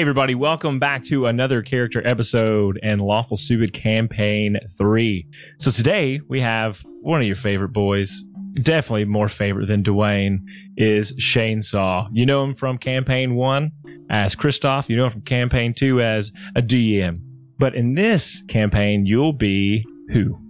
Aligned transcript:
Hey, 0.00 0.02
everybody, 0.02 0.34
welcome 0.34 0.78
back 0.78 1.02
to 1.04 1.26
another 1.26 1.60
character 1.60 2.00
episode 2.08 2.80
and 2.82 3.02
Lawful 3.02 3.36
Stupid 3.36 3.74
Campaign 3.74 4.56
3. 4.78 5.26
So, 5.58 5.70
today 5.70 6.22
we 6.26 6.40
have 6.40 6.82
one 7.02 7.20
of 7.20 7.26
your 7.26 7.36
favorite 7.36 7.74
boys, 7.74 8.24
definitely 8.54 9.04
more 9.04 9.28
favorite 9.28 9.66
than 9.66 9.82
Dwayne, 9.82 10.38
is 10.78 11.12
Shane 11.18 11.60
Saw. 11.60 12.08
You 12.12 12.24
know 12.24 12.42
him 12.42 12.54
from 12.54 12.78
Campaign 12.78 13.34
1 13.34 13.72
as 14.08 14.34
Christoph, 14.34 14.88
you 14.88 14.96
know 14.96 15.04
him 15.04 15.10
from 15.10 15.20
Campaign 15.20 15.74
2 15.74 16.00
as 16.00 16.32
a 16.56 16.62
DM. 16.62 17.20
But 17.58 17.74
in 17.74 17.92
this 17.92 18.42
campaign, 18.48 19.04
you'll 19.04 19.34
be 19.34 19.84
who? 20.14 20.40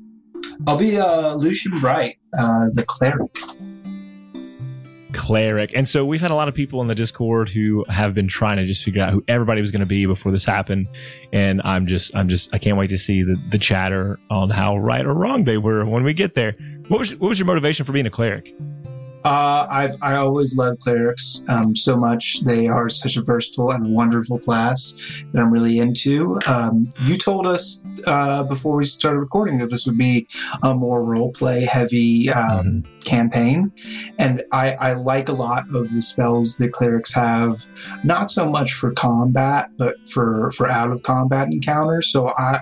I'll 0.68 0.78
be 0.78 0.96
uh, 0.96 1.34
Lucian 1.34 1.80
Bright, 1.80 2.18
uh, 2.38 2.66
the 2.74 2.84
cleric 2.86 3.32
cleric. 5.30 5.70
And 5.76 5.88
so 5.88 6.04
we've 6.04 6.20
had 6.20 6.32
a 6.32 6.34
lot 6.34 6.48
of 6.48 6.56
people 6.56 6.82
in 6.82 6.88
the 6.88 6.94
Discord 6.96 7.48
who 7.48 7.84
have 7.88 8.14
been 8.14 8.26
trying 8.26 8.56
to 8.56 8.66
just 8.66 8.82
figure 8.82 9.00
out 9.00 9.12
who 9.12 9.22
everybody 9.28 9.60
was 9.60 9.70
going 9.70 9.78
to 9.78 9.86
be 9.86 10.04
before 10.04 10.32
this 10.32 10.44
happened. 10.44 10.88
And 11.32 11.62
I'm 11.62 11.86
just, 11.86 12.16
I'm 12.16 12.28
just, 12.28 12.52
I 12.52 12.58
can't 12.58 12.76
wait 12.76 12.90
to 12.90 12.98
see 12.98 13.22
the, 13.22 13.40
the 13.48 13.58
chatter 13.58 14.18
on 14.28 14.50
how 14.50 14.76
right 14.76 15.06
or 15.06 15.14
wrong 15.14 15.44
they 15.44 15.56
were 15.56 15.84
when 15.84 16.02
we 16.02 16.14
get 16.14 16.34
there. 16.34 16.56
What 16.88 16.98
was, 16.98 17.16
what 17.20 17.28
was 17.28 17.38
your 17.38 17.46
motivation 17.46 17.86
for 17.86 17.92
being 17.92 18.06
a 18.06 18.10
cleric? 18.10 18.52
Uh, 19.24 19.66
I've 19.70 19.96
I 20.02 20.16
always 20.16 20.56
loved 20.56 20.80
clerics 20.80 21.44
um, 21.48 21.76
so 21.76 21.96
much. 21.96 22.40
They 22.44 22.68
are 22.68 22.88
such 22.88 23.16
a 23.16 23.22
versatile 23.22 23.70
and 23.70 23.94
wonderful 23.94 24.38
class 24.38 24.94
that 25.32 25.40
I'm 25.40 25.52
really 25.52 25.78
into. 25.78 26.40
Um, 26.46 26.88
you 27.04 27.16
told 27.16 27.46
us 27.46 27.84
uh, 28.06 28.42
before 28.44 28.76
we 28.76 28.84
started 28.84 29.18
recording 29.18 29.58
that 29.58 29.70
this 29.70 29.86
would 29.86 29.98
be 29.98 30.26
a 30.62 30.74
more 30.74 31.04
role 31.04 31.32
play 31.32 31.64
heavy 31.64 32.30
um, 32.30 32.64
mm-hmm. 32.64 32.98
campaign, 33.00 33.72
and 34.18 34.42
I, 34.52 34.72
I 34.74 34.92
like 34.94 35.28
a 35.28 35.32
lot 35.32 35.64
of 35.74 35.92
the 35.92 36.02
spells 36.02 36.56
that 36.58 36.72
clerics 36.72 37.12
have. 37.14 37.66
Not 38.04 38.30
so 38.30 38.48
much 38.48 38.72
for 38.72 38.92
combat, 38.92 39.70
but 39.76 39.96
for 40.08 40.50
for 40.52 40.68
out 40.68 40.90
of 40.90 41.02
combat 41.02 41.48
encounters. 41.48 42.08
So 42.08 42.28
I 42.38 42.60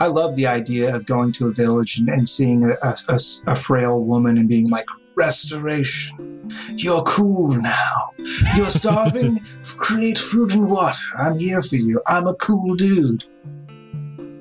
I 0.00 0.06
love 0.06 0.36
the 0.36 0.46
idea 0.46 0.94
of 0.94 1.06
going 1.06 1.32
to 1.32 1.48
a 1.48 1.52
village 1.52 1.98
and, 1.98 2.08
and 2.08 2.28
seeing 2.28 2.64
a, 2.64 2.96
a, 3.08 3.18
a 3.46 3.56
frail 3.56 4.00
woman 4.00 4.38
and 4.38 4.48
being 4.48 4.68
like 4.68 4.86
restoration. 5.16 6.50
You're 6.76 7.02
cool 7.02 7.48
now. 7.48 8.10
You're 8.56 8.66
starving? 8.66 9.38
Create 9.76 10.18
food 10.18 10.52
and 10.52 10.68
water. 10.70 10.98
I'm 11.18 11.38
here 11.38 11.62
for 11.62 11.76
you. 11.76 12.00
I'm 12.06 12.26
a 12.26 12.34
cool 12.34 12.74
dude. 12.74 13.24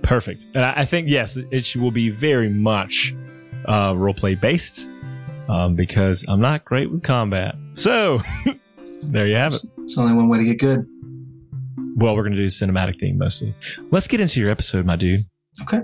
Perfect. 0.03 0.47
And 0.53 0.65
I 0.65 0.85
think, 0.85 1.07
yes, 1.07 1.37
it 1.37 1.75
will 1.75 1.91
be 1.91 2.09
very 2.09 2.49
much 2.49 3.15
uh, 3.65 3.93
roleplay 3.93 4.39
based 4.39 4.89
um, 5.47 5.75
because 5.75 6.25
I'm 6.27 6.41
not 6.41 6.65
great 6.65 6.91
with 6.91 7.03
combat. 7.03 7.55
So, 7.73 8.21
there 9.11 9.27
you 9.27 9.37
have 9.37 9.53
it. 9.53 9.63
It's 9.79 9.97
only 9.97 10.13
one 10.13 10.29
way 10.29 10.39
to 10.39 10.45
get 10.45 10.59
good. 10.59 10.87
Well, 11.95 12.15
we're 12.15 12.23
going 12.23 12.35
to 12.35 12.41
do 12.41 12.45
cinematic 12.45 12.99
theme 12.99 13.17
mostly. 13.17 13.53
Let's 13.91 14.07
get 14.07 14.19
into 14.19 14.39
your 14.39 14.49
episode, 14.49 14.85
my 14.85 14.95
dude. 14.95 15.21
Okay. 15.61 15.81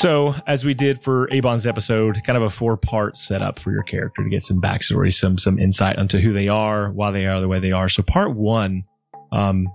So, 0.00 0.34
as 0.46 0.64
we 0.64 0.72
did 0.72 1.02
for 1.02 1.28
Abon's 1.30 1.66
episode, 1.66 2.22
kind 2.24 2.38
of 2.38 2.42
a 2.42 2.48
four 2.48 2.78
part 2.78 3.18
setup 3.18 3.58
for 3.58 3.70
your 3.70 3.82
character 3.82 4.24
to 4.24 4.30
get 4.30 4.40
some 4.40 4.58
backstory, 4.58 5.12
some 5.12 5.36
some 5.36 5.58
insight 5.58 5.98
into 5.98 6.22
who 6.22 6.32
they 6.32 6.48
are, 6.48 6.90
why 6.90 7.10
they 7.10 7.26
are 7.26 7.38
the 7.38 7.48
way 7.48 7.60
they 7.60 7.72
are. 7.72 7.86
So, 7.86 8.02
part 8.02 8.34
one, 8.34 8.84
um, 9.30 9.68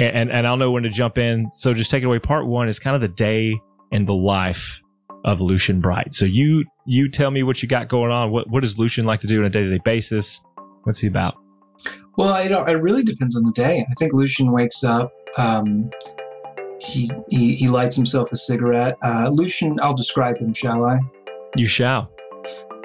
and 0.00 0.28
and 0.28 0.44
I'll 0.44 0.56
know 0.56 0.72
when 0.72 0.82
to 0.82 0.88
jump 0.88 1.18
in. 1.18 1.52
So, 1.52 1.72
just 1.72 1.88
take 1.88 2.02
it 2.02 2.06
away. 2.06 2.18
Part 2.18 2.48
one 2.48 2.68
is 2.68 2.80
kind 2.80 2.96
of 2.96 3.00
the 3.00 3.14
day 3.14 3.60
in 3.92 4.06
the 4.06 4.12
life 4.12 4.80
of 5.24 5.40
Lucian 5.40 5.80
Bright. 5.80 6.14
So, 6.14 6.24
you 6.24 6.64
you 6.84 7.08
tell 7.08 7.30
me 7.30 7.44
what 7.44 7.62
you 7.62 7.68
got 7.68 7.88
going 7.88 8.10
on. 8.10 8.32
What 8.32 8.50
what 8.50 8.64
does 8.64 8.76
Lucian 8.76 9.04
like 9.04 9.20
to 9.20 9.28
do 9.28 9.38
on 9.38 9.46
a 9.46 9.50
day 9.50 9.62
to 9.62 9.70
day 9.70 9.80
basis? 9.84 10.40
What's 10.82 10.98
he 10.98 11.06
about? 11.06 11.36
Well, 12.16 12.48
know, 12.48 12.64
it 12.64 12.82
really 12.82 13.04
depends 13.04 13.36
on 13.36 13.44
the 13.44 13.52
day. 13.52 13.84
I 13.88 13.94
think 14.00 14.14
Lucian 14.14 14.50
wakes 14.50 14.82
up. 14.82 15.12
Um, 15.38 15.90
he, 16.80 17.10
he, 17.28 17.54
he 17.56 17.68
lights 17.68 17.96
himself 17.96 18.32
a 18.32 18.36
cigarette. 18.36 18.96
Uh, 19.02 19.30
Lucian, 19.32 19.78
I'll 19.82 19.94
describe 19.94 20.38
him, 20.38 20.52
shall 20.52 20.84
I? 20.84 20.98
You 21.56 21.66
shall. 21.66 22.10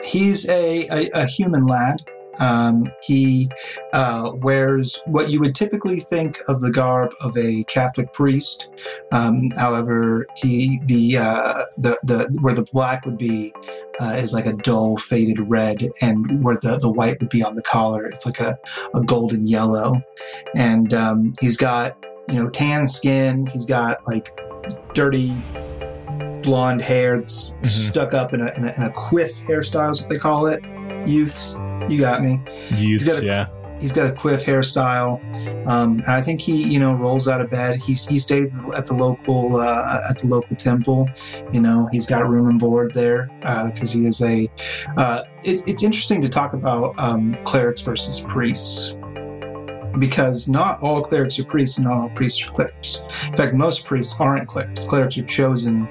He's 0.03 0.47
a, 0.49 0.87
a, 0.89 1.09
a 1.13 1.25
human 1.25 1.65
lad. 1.65 2.03
Um, 2.39 2.91
he 3.01 3.49
uh, 3.93 4.31
wears 4.35 5.01
what 5.05 5.29
you 5.29 5.39
would 5.39 5.55
typically 5.55 5.99
think 5.99 6.37
of 6.49 6.59
the 6.59 6.71
garb 6.71 7.11
of 7.21 7.37
a 7.37 7.63
Catholic 7.65 8.11
priest. 8.11 8.69
Um, 9.13 9.51
however, 9.55 10.25
he 10.35 10.81
the, 10.85 11.17
uh, 11.17 11.63
the 11.77 11.97
the 12.03 12.37
where 12.41 12.53
the 12.53 12.65
black 12.73 13.05
would 13.05 13.17
be 13.17 13.53
uh, 13.99 14.17
is 14.17 14.33
like 14.33 14.45
a 14.45 14.53
dull 14.53 14.97
faded 14.97 15.39
red, 15.49 15.89
and 16.01 16.43
where 16.43 16.57
the, 16.61 16.77
the 16.77 16.91
white 16.91 17.19
would 17.21 17.29
be 17.29 17.43
on 17.43 17.55
the 17.55 17.63
collar, 17.63 18.05
it's 18.05 18.25
like 18.25 18.41
a, 18.41 18.59
a 18.93 19.01
golden 19.01 19.47
yellow. 19.47 20.01
And 20.55 20.93
um, 20.93 21.33
he's 21.39 21.55
got 21.55 21.95
you 22.29 22.35
know, 22.35 22.49
tan 22.49 22.87
skin. 22.87 23.45
He's 23.47 23.65
got 23.65 24.05
like 24.07 24.37
dirty 24.93 25.35
blonde 26.41 26.81
hair 26.81 27.17
that's 27.17 27.49
mm-hmm. 27.49 27.65
stuck 27.65 28.13
up 28.13 28.33
in 28.33 28.41
a, 28.41 28.53
in 28.55 28.67
a, 28.67 28.73
in 28.75 28.83
a 28.83 28.91
quiff 28.91 29.41
hairstyle, 29.41 29.91
is 29.91 30.01
what 30.01 30.09
they 30.09 30.17
call 30.17 30.45
it. 30.45 30.63
Youths, 31.07 31.55
you 31.89 31.99
got 31.99 32.23
me. 32.23 32.39
Youths, 32.75 33.07
a, 33.07 33.25
yeah. 33.25 33.47
He's 33.79 33.91
got 33.91 34.09
a 34.09 34.13
quiff 34.13 34.45
hairstyle, 34.45 35.19
um, 35.67 35.99
and 35.99 36.07
I 36.07 36.21
think 36.21 36.39
he, 36.39 36.63
you 36.63 36.79
know, 36.79 36.95
rolls 36.95 37.27
out 37.27 37.41
of 37.41 37.49
bed. 37.49 37.75
He 37.75 37.91
he 37.91 38.17
stays 38.17 38.55
at 38.75 38.87
the 38.87 38.93
local 38.93 39.57
uh, 39.57 39.99
at 40.09 40.19
the 40.19 40.27
local 40.27 40.55
temple. 40.55 41.09
You 41.51 41.59
know, 41.59 41.89
he's 41.91 42.05
got 42.05 42.27
room 42.27 42.47
and 42.47 42.57
board 42.57 42.93
there 42.93 43.29
because 43.41 43.93
uh, 43.93 43.99
he 43.99 44.05
is 44.05 44.21
a. 44.21 44.49
Uh, 44.97 45.21
it, 45.43 45.61
it's 45.67 45.83
interesting 45.83 46.21
to 46.21 46.29
talk 46.29 46.53
about 46.53 46.97
um, 46.97 47.37
clerics 47.43 47.81
versus 47.81 48.21
priests 48.21 48.95
because 49.99 50.47
not 50.47 50.81
all 50.81 51.01
clerics 51.01 51.39
are 51.39 51.45
priests 51.45 51.77
and 51.77 51.87
not 51.87 51.97
all 51.97 52.09
priests 52.09 52.45
are 52.45 52.51
clerics. 52.51 53.01
In 53.27 53.35
fact, 53.35 53.53
most 53.53 53.85
priests 53.85 54.19
aren't 54.19 54.47
clerics. 54.47 54.85
Clerics 54.85 55.17
are 55.17 55.25
chosen 55.25 55.87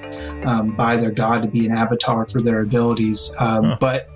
um, 0.47 0.75
by 0.77 0.97
their 0.97 1.11
god 1.11 1.43
to 1.43 1.49
be 1.49 1.67
an 1.67 1.73
avatar 1.73 2.27
for 2.27 2.41
their 2.41 2.63
abilities. 2.63 3.33
Um, 3.39 3.65
huh. 3.65 3.77
But 3.81 4.09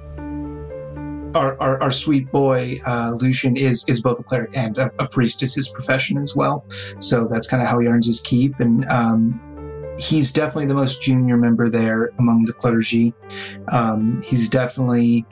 our, 1.35 1.61
our, 1.61 1.81
our, 1.83 1.91
sweet 1.91 2.31
boy 2.33 2.79
uh, 2.87 3.17
Lucian 3.21 3.57
is 3.57 3.85
is 3.87 4.01
both 4.01 4.19
a 4.19 4.23
cleric 4.23 4.51
and 4.55 4.79
a, 4.79 4.91
a, 4.99 5.07
priest 5.07 5.43
is 5.43 5.55
his 5.55 5.69
profession 5.69 6.19
as 6.19 6.35
well. 6.35 6.65
So 7.01 7.27
that's 7.29 7.47
kind 7.47 7.63
of 7.63 7.69
how 7.69 7.79
he 7.79 7.87
earns 7.87 8.07
his 8.07 8.21
keep. 8.21 8.59
And 8.61 8.87
um, 8.87 9.39
he's 9.99 10.33
definitely 10.33 10.67
the 10.67 10.75
most 10.75 11.03
junior 11.03 11.37
member 11.37 11.69
there 11.69 12.13
among 12.19 12.45
the 12.45 12.53
clergy. 12.53 13.13
Um, 13.71 14.23
he's 14.23 14.49
definitely 14.49 15.27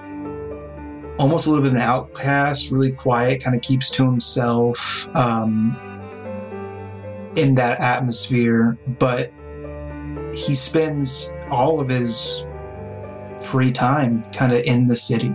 almost 1.18 1.46
a 1.46 1.50
little 1.50 1.62
bit 1.62 1.72
of 1.72 1.76
an 1.76 1.82
outcast, 1.82 2.70
really 2.70 2.92
quiet, 2.92 3.42
kind 3.42 3.56
of 3.56 3.62
keeps 3.62 3.90
to 3.90 4.04
himself 4.04 5.08
um, 5.16 5.76
in 7.36 7.54
that 7.54 7.80
atmosphere. 7.80 8.78
But 8.98 9.32
he 10.34 10.54
spends 10.54 11.30
all 11.50 11.80
of 11.80 11.88
his 11.88 12.44
free 13.42 13.70
time 13.70 14.22
kind 14.32 14.52
of 14.52 14.62
in 14.64 14.86
the 14.86 14.96
city. 14.96 15.34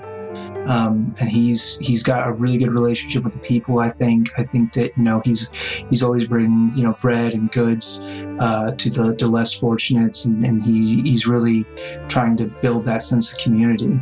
Um, 0.68 1.16
and 1.20 1.28
he's 1.28 1.78
he's 1.80 2.04
got 2.04 2.28
a 2.28 2.34
really 2.34 2.58
good 2.58 2.72
relationship 2.72 3.24
with 3.24 3.34
the 3.34 3.40
people. 3.40 3.80
I 3.80 3.90
think 3.90 4.28
I 4.38 4.44
think 4.44 4.74
that 4.74 4.96
you 4.96 5.04
know 5.04 5.22
he's 5.26 5.50
he's 5.90 6.04
always 6.04 6.28
bringing 6.28 6.72
you 6.76 6.84
know 6.84 6.94
bread 7.02 7.34
and 7.34 7.52
goods 7.52 8.00
uh, 8.40 8.72
to 8.78 8.90
the, 8.92 9.16
the 9.18 9.28
less 9.28 9.58
fortunate, 9.58 10.24
and, 10.24 10.46
and 10.46 10.64
he 10.64 11.02
he's 11.02 11.26
really 11.26 11.66
trying 12.10 12.38
to 12.38 12.46
build 12.46 12.86
that 12.86 13.02
sense 13.02 13.34
of 13.34 13.40
community. 13.40 14.00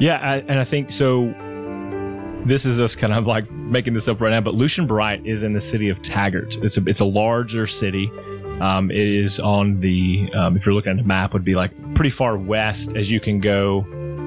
Yeah, 0.00 0.18
I, 0.18 0.36
and 0.36 0.58
I 0.58 0.64
think 0.64 0.90
so. 0.92 1.34
This 2.44 2.64
is 2.64 2.80
us 2.80 2.94
kind 2.94 3.12
of 3.12 3.26
like 3.26 3.50
making 3.50 3.94
this 3.94 4.08
up 4.08 4.20
right 4.20 4.30
now, 4.30 4.40
but 4.40 4.54
Lucian 4.54 4.86
Bright 4.86 5.26
is 5.26 5.42
in 5.42 5.52
the 5.52 5.60
city 5.60 5.88
of 5.88 6.00
Taggart. 6.02 6.56
It's 6.62 6.76
a 6.76 6.84
it's 6.86 7.00
a 7.00 7.04
larger 7.04 7.66
city. 7.66 8.10
Um, 8.60 8.90
it 8.90 8.96
is 8.96 9.38
on 9.38 9.80
the 9.80 10.30
um, 10.34 10.56
if 10.56 10.64
you're 10.64 10.74
looking 10.74 10.92
at 10.92 10.98
the 10.98 11.04
map, 11.04 11.32
would 11.32 11.44
be 11.44 11.54
like 11.54 11.72
pretty 11.94 12.10
far 12.10 12.38
west 12.38 12.96
as 12.96 13.10
you 13.10 13.20
can 13.20 13.40
go 13.40 13.80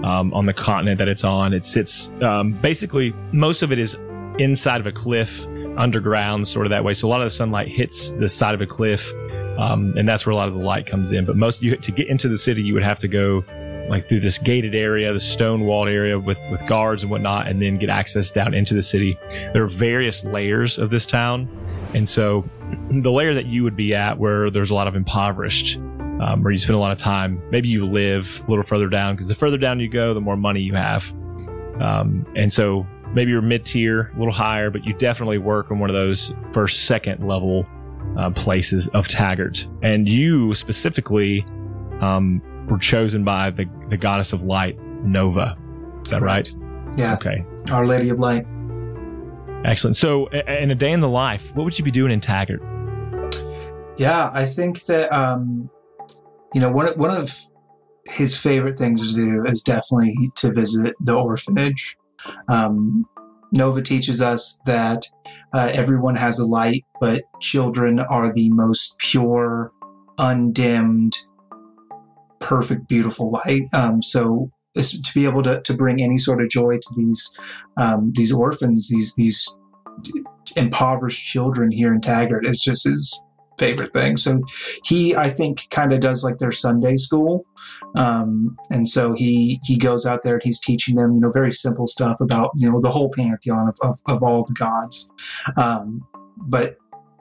um, 0.03 0.33
on 0.33 0.45
the 0.45 0.53
continent 0.53 0.97
that 0.97 1.07
it's 1.07 1.23
on. 1.23 1.53
It 1.53 1.65
sits 1.65 2.12
um, 2.21 2.51
basically 2.51 3.13
most 3.31 3.62
of 3.62 3.71
it 3.71 3.79
is 3.79 3.95
inside 4.39 4.81
of 4.81 4.88
a 4.88 4.91
cliff, 4.91 5.45
underground, 5.77 6.47
sort 6.47 6.65
of 6.65 6.69
that 6.71 6.83
way. 6.83 6.94
So 6.94 7.07
a 7.07 7.09
lot 7.09 7.21
of 7.21 7.25
the 7.25 7.31
sunlight 7.31 7.69
hits 7.69 8.12
the 8.12 8.27
side 8.27 8.53
of 8.53 8.62
a 8.62 8.68
cliff, 8.68 9.12
um, 9.57 9.94
and 9.97 10.07
that's 10.07 10.25
where 10.25 10.33
a 10.33 10.35
lot 10.35 10.47
of 10.47 10.53
the 10.53 10.62
light 10.62 10.85
comes 10.85 11.12
in. 11.12 11.25
But 11.25 11.38
most 11.38 11.62
you 11.62 11.75
to 11.75 11.91
get 11.91 12.07
into 12.07 12.27
the 12.27 12.38
city, 12.38 12.62
you 12.62 12.73
would 12.73 12.83
have 12.83 13.00
to 13.00 13.07
go 13.07 13.44
like 13.89 14.07
through 14.07 14.19
this 14.22 14.38
gated 14.38 14.75
area, 14.75 15.12
the 15.12 15.19
stone 15.19 15.66
walled 15.66 15.88
area 15.88 16.18
with, 16.18 16.39
with 16.50 16.66
guards 16.68 17.04
and 17.04 17.12
whatnot, 17.12 17.48
and 17.48 17.62
then 17.62 17.78
get 17.78 17.89
access 17.89 18.31
down 18.31 18.54
into 18.54 18.74
the 18.74 18.81
city. 18.81 19.18
There 19.54 19.63
are 19.63 19.68
various 19.68 20.24
layers 20.24 20.80
of 20.80 20.89
this 20.89 21.06
town. 21.06 21.50
And 21.94 22.07
so 22.07 22.45
the 22.89 23.12
layer 23.12 23.33
that 23.33 23.45
you 23.45 23.63
would 23.63 23.75
be 23.75 23.94
at, 23.94 24.18
where 24.18 24.50
there's 24.50 24.72
a 24.72 24.75
lot 24.75 24.88
of 24.88 24.95
impoverished, 24.95 25.78
um, 25.78 26.44
where 26.44 26.51
you 26.51 26.57
spend 26.57 26.75
a 26.75 26.80
lot 26.80 26.92
of 26.92 26.98
time, 26.98 27.42
maybe 27.50 27.68
you 27.68 27.86
live 27.86 28.44
a 28.45 28.50
little 28.50 28.63
further 28.63 28.88
down, 28.88 29.16
because 29.16 29.28
the 29.28 29.36
further 29.36 29.57
down 29.57 29.80
you 29.80 29.89
go, 29.89 30.13
the 30.13 30.22
more 30.22 30.38
money 30.38 30.62
you 30.62 30.75
have. 30.75 31.10
Um, 31.81 32.25
and 32.36 32.51
so 32.51 32.86
maybe 33.13 33.31
you're 33.31 33.42
mid 33.42 33.66
tier, 33.66 34.12
a 34.16 34.19
little 34.19 34.33
higher, 34.33 34.69
but 34.69 34.86
you 34.86 34.94
definitely 34.94 35.38
work 35.38 35.72
on 35.72 35.80
one 35.80 35.89
of 35.89 35.95
those 35.95 36.33
first, 36.51 36.86
second 36.86 37.28
level 37.28 37.66
uh, 38.18 38.30
places 38.31 38.88
of 38.89 39.07
Taggart. 39.07 39.68
And 39.81 40.07
you 40.07 40.54
specifically, 40.54 41.45
um, 42.01 42.42
were 42.67 42.77
chosen 42.77 43.23
by 43.23 43.49
the, 43.51 43.65
the 43.89 43.97
goddess 43.97 44.33
of 44.33 44.43
light, 44.43 44.79
Nova. 45.03 45.57
Is 46.05 46.11
that 46.11 46.21
right? 46.21 46.49
Yeah. 46.97 47.13
Okay. 47.13 47.45
Our 47.71 47.85
Lady 47.85 48.09
of 48.09 48.19
Light. 48.19 48.45
Excellent. 49.65 49.95
So, 49.95 50.27
in 50.27 50.71
a 50.71 50.75
day 50.75 50.91
in 50.91 51.01
the 51.01 51.07
life, 51.09 51.53
what 51.55 51.63
would 51.63 51.77
you 51.77 51.85
be 51.85 51.91
doing 51.91 52.11
in 52.11 52.19
Taggart? 52.19 52.61
Yeah, 53.97 54.31
I 54.33 54.45
think 54.45 54.83
that 54.85 55.11
um, 55.11 55.69
you 56.53 56.61
know 56.61 56.71
one 56.71 56.87
of- 56.87 56.97
one 56.97 57.11
of 57.11 57.29
his 58.07 58.35
favorite 58.37 58.73
things 58.73 59.13
to 59.13 59.15
do 59.15 59.45
is 59.45 59.61
definitely 59.61 60.15
to 60.37 60.51
visit 60.53 60.95
the 61.01 61.15
orphanage. 61.15 61.95
Um, 62.49 63.05
Nova 63.53 63.81
teaches 63.81 64.21
us 64.21 64.59
that 64.65 65.05
uh, 65.53 65.69
everyone 65.73 66.15
has 66.15 66.39
a 66.39 66.45
light, 66.45 66.83
but 66.99 67.21
children 67.39 67.99
are 67.99 68.33
the 68.33 68.49
most 68.53 68.97
pure, 68.97 69.71
undimmed, 70.17 71.15
perfect, 72.41 72.88
beautiful 72.88 73.31
light. 73.31 73.63
Um, 73.73 74.01
so 74.01 74.51
to 74.75 75.11
be 75.13 75.25
able 75.25 75.43
to, 75.43 75.61
to 75.61 75.73
bring 75.73 76.01
any 76.01 76.17
sort 76.17 76.41
of 76.41 76.49
joy 76.49 76.77
to 76.77 76.93
these 76.95 77.38
um, 77.77 78.11
these 78.15 78.31
orphans, 78.31 78.89
these 78.89 79.13
these 79.15 79.47
impoverished 80.55 81.25
children 81.25 81.71
here 81.71 81.93
in 81.93 82.01
Taggart, 82.01 82.45
is 82.45 82.61
just 82.61 82.85
his 82.85 83.21
favorite 83.57 83.93
thing. 83.93 84.17
So 84.17 84.41
he, 84.85 85.15
I 85.15 85.29
think, 85.29 85.67
kind 85.69 85.93
of 85.93 85.99
does 85.99 86.23
like 86.23 86.39
their 86.39 86.51
Sunday 86.51 86.95
school, 86.95 87.45
um, 87.95 88.57
and 88.69 88.87
so 88.87 89.13
he 89.13 89.59
he 89.65 89.77
goes 89.77 90.05
out 90.05 90.21
there 90.23 90.35
and 90.35 90.44
he's 90.44 90.59
teaching 90.59 90.95
them, 90.95 91.13
you 91.13 91.21
know, 91.21 91.31
very 91.31 91.51
simple 91.51 91.87
stuff 91.87 92.19
about 92.21 92.51
you 92.55 92.69
know 92.69 92.79
the 92.81 92.89
whole 92.89 93.09
pantheon 93.09 93.67
of 93.67 93.77
of, 93.81 93.99
of 94.07 94.23
all 94.23 94.44
the 94.44 94.53
gods. 94.53 95.09
Um, 95.57 96.01
but 96.37 96.77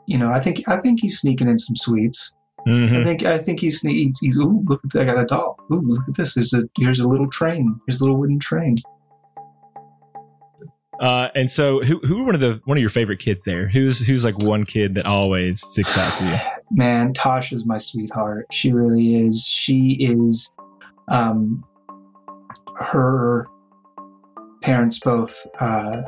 you 0.06 0.18
know, 0.18 0.30
I 0.30 0.40
think 0.40 0.68
I 0.68 0.76
think 0.78 1.00
he's 1.00 1.18
sneaking 1.18 1.50
in 1.50 1.58
some 1.58 1.76
sweets. 1.76 2.32
Mhm. 2.66 2.96
I 2.96 3.04
think 3.04 3.24
I 3.24 3.38
think 3.38 3.60
he's 3.60 3.80
he's, 3.80 4.18
he's 4.18 4.38
ooh 4.38 4.62
look 4.66 4.80
at 4.84 4.92
that, 4.92 5.08
I 5.08 5.14
got 5.14 5.22
a 5.22 5.26
doll. 5.26 5.58
Ooh 5.72 5.80
look 5.82 6.08
at 6.08 6.16
this. 6.16 6.34
There's 6.34 6.52
a 6.52 6.62
here's 6.78 7.00
a 7.00 7.08
little 7.08 7.28
train. 7.28 7.72
Here's 7.86 8.00
a 8.00 8.04
little 8.04 8.18
wooden 8.18 8.38
train. 8.38 8.76
Uh, 11.00 11.28
and 11.34 11.50
so, 11.50 11.80
who 11.80 11.98
who 12.00 12.18
were 12.18 12.24
one 12.24 12.34
of 12.34 12.42
the 12.42 12.60
one 12.66 12.76
of 12.76 12.80
your 12.80 12.90
favorite 12.90 13.20
kids 13.20 13.42
there? 13.46 13.68
Who's 13.68 14.00
who's 14.00 14.22
like 14.22 14.36
one 14.42 14.66
kid 14.66 14.94
that 14.96 15.06
always 15.06 15.62
sticks 15.62 15.96
out 15.96 16.12
to 16.18 16.24
you? 16.24 16.36
Man, 16.72 17.14
Tasha's 17.14 17.64
my 17.64 17.78
sweetheart. 17.78 18.46
She 18.52 18.70
really 18.70 19.14
is. 19.14 19.46
She 19.46 19.96
is. 19.98 20.54
Um, 21.10 21.64
her 22.76 23.46
parents 24.62 24.98
both 24.98 25.46
uh, 25.60 26.02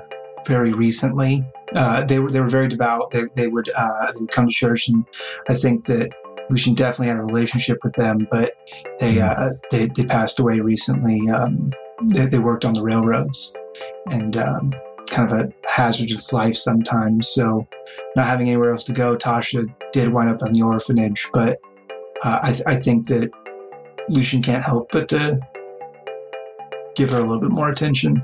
very 0.47 0.75
recently. 0.75 1.43
Uh, 1.75 2.05
they 2.05 2.19
were 2.19 2.31
they 2.31 2.41
were 2.41 2.49
very 2.49 2.69
devout. 2.69 3.11
They, 3.13 3.25
they 3.35 3.49
would 3.49 3.71
uh, 3.75 4.13
they 4.13 4.21
would 4.21 4.31
come 4.31 4.47
to 4.47 4.53
church, 4.53 4.89
and 4.89 5.07
I 5.49 5.55
think 5.55 5.87
that 5.87 6.11
Lucian 6.53 6.75
definitely 6.75 7.07
had 7.07 7.17
a 7.17 7.23
relationship 7.23 7.79
with 7.83 7.95
them. 7.95 8.29
But 8.31 8.53
they 8.99 9.21
uh, 9.21 9.49
they, 9.71 9.87
they 9.87 10.05
passed 10.05 10.39
away 10.39 10.61
recently. 10.61 11.29
Um, 11.31 11.73
they, 12.13 12.27
they 12.27 12.39
worked 12.39 12.67
on 12.67 12.75
the 12.75 12.83
railroads, 12.83 13.55
and 14.11 14.37
um, 14.37 14.75
kind 15.09 15.33
of 15.33 15.39
a 15.39 15.53
hazardous 15.67 16.31
life 16.31 16.55
sometimes. 16.55 17.29
So 17.29 17.67
not 18.17 18.27
having 18.27 18.49
anywhere 18.49 18.71
else 18.71 18.85
to 18.85 18.93
go, 18.93 19.17
Tasha 19.17 19.65
did 19.93 20.13
wind 20.13 20.29
up 20.29 20.43
in 20.43 20.53
the 20.53 20.61
orphanage. 20.61 21.27
But 21.33 21.59
uh, 22.23 22.41
I, 22.43 22.53
th- 22.53 22.65
I 22.67 22.75
think 22.75 23.09
that 23.09 23.31
Lucian 24.11 24.43
can't 24.43 24.63
help 24.63 24.91
but 24.93 25.09
to 25.09 25.41
give 26.97 27.13
her 27.13 27.19
a 27.19 27.23
little 27.23 27.41
bit 27.41 27.51
more 27.51 27.71
attention. 27.71 28.23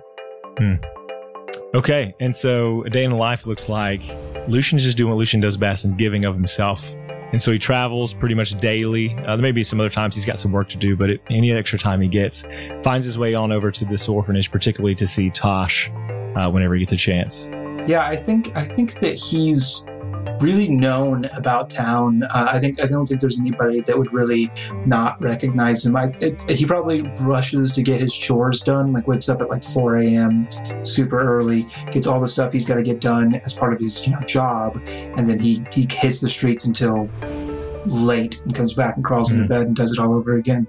Okay, 1.74 2.14
and 2.20 2.36
so 2.36 2.82
a 2.84 2.90
day 2.90 3.04
in 3.04 3.10
the 3.10 3.16
life 3.16 3.46
looks 3.46 3.70
like 3.70 4.02
Lucian's 4.48 4.84
just 4.84 4.98
doing 4.98 5.10
what 5.10 5.18
Lucian 5.18 5.40
does 5.40 5.56
best 5.56 5.86
and 5.86 5.96
giving 5.96 6.26
of 6.26 6.34
himself. 6.34 6.94
And 7.32 7.42
so 7.42 7.52
he 7.52 7.58
travels 7.58 8.14
pretty 8.14 8.34
much 8.34 8.58
daily. 8.60 9.14
Uh, 9.18 9.36
there 9.36 9.38
may 9.38 9.52
be 9.52 9.62
some 9.62 9.80
other 9.80 9.90
times 9.90 10.14
he's 10.14 10.24
got 10.24 10.40
some 10.40 10.50
work 10.50 10.68
to 10.70 10.76
do, 10.76 10.96
but 10.96 11.10
it, 11.10 11.22
any 11.30 11.52
extra 11.52 11.78
time 11.78 12.00
he 12.00 12.08
gets, 12.08 12.44
finds 12.82 13.04
his 13.04 13.18
way 13.18 13.34
on 13.34 13.52
over 13.52 13.70
to 13.70 13.84
this 13.84 14.08
orphanage, 14.08 14.50
particularly 14.50 14.94
to 14.94 15.06
see 15.06 15.30
Tosh 15.30 15.90
uh, 16.36 16.48
whenever 16.50 16.74
he 16.74 16.80
gets 16.80 16.92
a 16.92 16.96
chance. 16.96 17.50
Yeah, 17.86 18.06
I 18.06 18.16
think 18.16 18.56
I 18.56 18.62
think 18.62 18.94
that 19.00 19.14
he's 19.14 19.84
really 20.40 20.68
known 20.68 21.24
about 21.36 21.70
town. 21.70 22.22
Uh, 22.24 22.48
I 22.52 22.58
think 22.60 22.80
I 22.82 22.86
don't 22.86 23.06
think 23.06 23.20
there's 23.20 23.38
anybody 23.40 23.80
that 23.82 23.96
would 23.98 24.12
really 24.12 24.50
not 24.86 25.20
recognize 25.20 25.84
him. 25.86 25.96
I, 25.96 26.12
it, 26.20 26.40
he 26.50 26.64
probably 26.66 27.02
rushes 27.22 27.72
to 27.72 27.82
get 27.82 28.00
his 28.00 28.16
chores 28.16 28.60
done, 28.60 28.92
like 28.92 29.06
wakes 29.08 29.28
up 29.28 29.40
at 29.40 29.48
like 29.50 29.64
4 29.64 29.98
a.m. 29.98 30.48
super 30.84 31.18
early, 31.20 31.64
gets 31.92 32.06
all 32.06 32.20
the 32.20 32.28
stuff 32.28 32.52
he's 32.52 32.66
got 32.66 32.74
to 32.76 32.82
get 32.82 33.00
done 33.00 33.34
as 33.36 33.52
part 33.54 33.72
of 33.72 33.78
his 33.80 34.06
you 34.06 34.12
know 34.12 34.20
job, 34.26 34.80
and 34.86 35.26
then 35.26 35.38
he 35.38 35.64
he 35.72 35.86
hits 35.90 36.20
the 36.20 36.28
streets 36.28 36.64
until 36.64 37.08
late 37.86 38.40
and 38.42 38.54
comes 38.54 38.74
back 38.74 38.96
and 38.96 39.04
crawls 39.04 39.30
into 39.32 39.44
Mhm. 39.44 39.48
bed 39.48 39.66
and 39.68 39.76
does 39.76 39.92
it 39.92 39.98
all 39.98 40.12
over 40.14 40.36
again. 40.36 40.66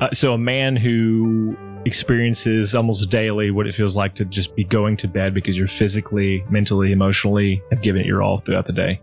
Uh, 0.00 0.08
so 0.12 0.32
a 0.32 0.38
man 0.38 0.74
who 0.74 1.56
experiences 1.84 2.74
almost 2.74 3.10
daily 3.10 3.50
what 3.50 3.66
it 3.66 3.74
feels 3.74 3.96
like 3.96 4.14
to 4.14 4.24
just 4.24 4.54
be 4.54 4.64
going 4.64 4.96
to 4.98 5.08
bed 5.08 5.34
because 5.34 5.56
you're 5.56 5.68
physically, 5.68 6.44
mentally, 6.48 6.92
emotionally 6.92 7.62
have 7.70 7.82
given 7.82 8.00
it 8.00 8.06
your 8.06 8.22
all 8.22 8.40
throughout 8.40 8.66
the 8.66 8.72
day. 8.72 9.00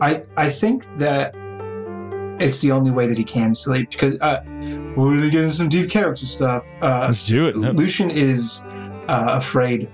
I 0.00 0.22
I 0.36 0.48
think 0.48 0.84
that 0.98 1.34
it's 2.38 2.60
the 2.60 2.72
only 2.72 2.90
way 2.90 3.06
that 3.06 3.16
he 3.16 3.24
can 3.24 3.54
sleep 3.54 3.90
because 3.90 4.20
uh, 4.20 4.42
we're 4.96 5.14
really 5.14 5.30
getting 5.30 5.50
some 5.50 5.68
deep 5.68 5.90
character 5.90 6.26
stuff. 6.26 6.70
Uh, 6.82 7.06
Let's 7.06 7.26
do 7.26 7.46
it. 7.46 7.56
No. 7.56 7.70
Lucian 7.70 8.10
is 8.10 8.62
uh, 9.08 9.26
afraid 9.28 9.90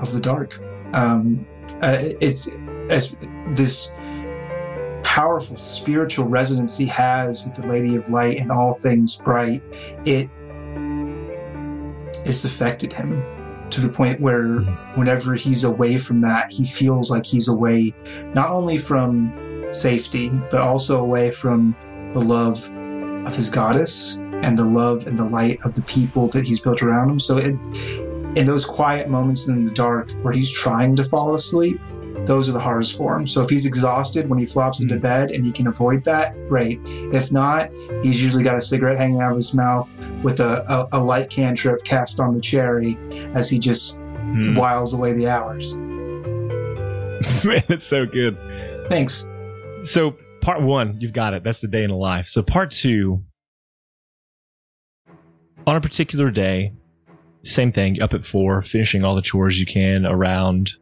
of 0.00 0.12
the 0.12 0.20
dark. 0.20 0.58
Um, 0.92 1.46
uh, 1.80 1.98
it's 2.20 2.48
as 2.90 3.16
this 3.50 3.92
powerful 5.02 5.56
spiritual 5.56 6.26
resonance 6.26 6.76
he 6.76 6.86
has 6.86 7.46
with 7.46 7.54
the 7.54 7.66
Lady 7.66 7.96
of 7.96 8.08
Light 8.10 8.38
and 8.38 8.50
all 8.50 8.74
things 8.74 9.16
bright. 9.16 9.62
It 10.04 10.28
it's 12.26 12.44
affected 12.44 12.92
him 12.92 13.22
to 13.70 13.80
the 13.80 13.88
point 13.88 14.20
where 14.20 14.58
whenever 14.94 15.34
he's 15.34 15.64
away 15.64 15.98
from 15.98 16.20
that, 16.20 16.50
he 16.50 16.64
feels 16.64 17.10
like 17.10 17.26
he's 17.26 17.48
away 17.48 17.92
not 18.34 18.50
only 18.50 18.78
from 18.78 19.32
safety 19.72 20.30
but 20.50 20.60
also 20.60 21.00
away 21.00 21.30
from 21.30 21.74
the 22.12 22.20
love 22.20 22.68
of 23.26 23.34
his 23.34 23.50
goddess 23.50 24.16
and 24.42 24.56
the 24.56 24.64
love 24.64 25.06
and 25.06 25.18
the 25.18 25.24
light 25.24 25.58
of 25.64 25.74
the 25.74 25.82
people 25.82 26.28
that 26.28 26.44
he's 26.44 26.60
built 26.60 26.82
around 26.82 27.10
him. 27.10 27.18
So, 27.18 27.38
it, 27.38 27.54
in 28.36 28.44
those 28.44 28.64
quiet 28.64 29.08
moments 29.08 29.48
in 29.48 29.64
the 29.64 29.70
dark 29.72 30.10
where 30.22 30.32
he's 30.32 30.52
trying 30.52 30.94
to 30.96 31.04
fall 31.04 31.34
asleep, 31.34 31.80
those 32.24 32.48
are 32.48 32.52
the 32.52 32.60
hardest 32.60 32.96
for 32.96 33.16
him. 33.16 33.26
So, 33.26 33.42
if 33.42 33.50
he's 33.50 33.66
exhausted 33.66 34.28
when 34.28 34.38
he 34.38 34.46
flops 34.46 34.80
into 34.80 34.96
bed 34.98 35.30
and 35.30 35.44
he 35.44 35.52
can 35.52 35.66
avoid 35.66 36.04
that, 36.04 36.34
great. 36.48 36.80
If 36.84 37.32
not, 37.32 37.70
he's 38.02 38.22
usually 38.22 38.44
got 38.44 38.56
a 38.56 38.62
cigarette 38.62 38.98
hanging 38.98 39.20
out 39.20 39.30
of 39.30 39.36
his 39.36 39.54
mouth 39.54 39.92
with 40.22 40.40
a, 40.40 40.64
a, 40.68 40.98
a 40.98 41.00
light 41.02 41.30
cantrip 41.30 41.84
cast 41.84 42.20
on 42.20 42.34
the 42.34 42.40
cherry 42.40 42.96
as 43.34 43.50
he 43.50 43.58
just 43.58 43.98
Hmm. 44.26 44.54
whiles 44.56 44.92
away 44.92 45.12
the 45.12 45.28
hours. 45.28 45.76
Man, 47.44 47.62
that's 47.68 47.84
so 47.86 48.04
good. 48.06 48.36
Thanks. 48.88 49.28
So 49.82 50.16
part 50.40 50.62
one, 50.62 51.00
you've 51.00 51.12
got 51.12 51.32
it. 51.32 51.44
That's 51.44 51.60
the 51.60 51.68
day 51.68 51.84
in 51.84 51.90
the 51.90 51.96
life. 51.96 52.26
So 52.26 52.42
part 52.42 52.72
two, 52.72 53.22
on 55.64 55.76
a 55.76 55.80
particular 55.80 56.30
day, 56.32 56.72
same 57.42 57.70
thing. 57.70 58.02
Up 58.02 58.14
at 58.14 58.24
four, 58.26 58.62
finishing 58.62 59.04
all 59.04 59.14
the 59.14 59.22
chores 59.22 59.60
you 59.60 59.66
can 59.66 60.04
around, 60.06 60.72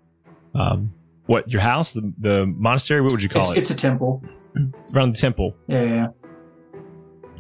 um, 0.55 0.93
what 1.27 1.51
your 1.51 1.61
house, 1.61 1.93
the, 1.93 2.13
the 2.19 2.47
monastery. 2.47 3.01
What 3.01 3.13
would 3.13 3.23
you 3.23 3.29
call 3.29 3.43
It's, 3.43 3.53
it? 3.53 3.59
it's 3.59 3.71
a 3.71 3.77
temple. 3.77 4.23
around 4.95 5.15
the 5.15 5.21
temple. 5.21 5.55
Yeah, 5.67 5.83
yeah. 5.83 6.09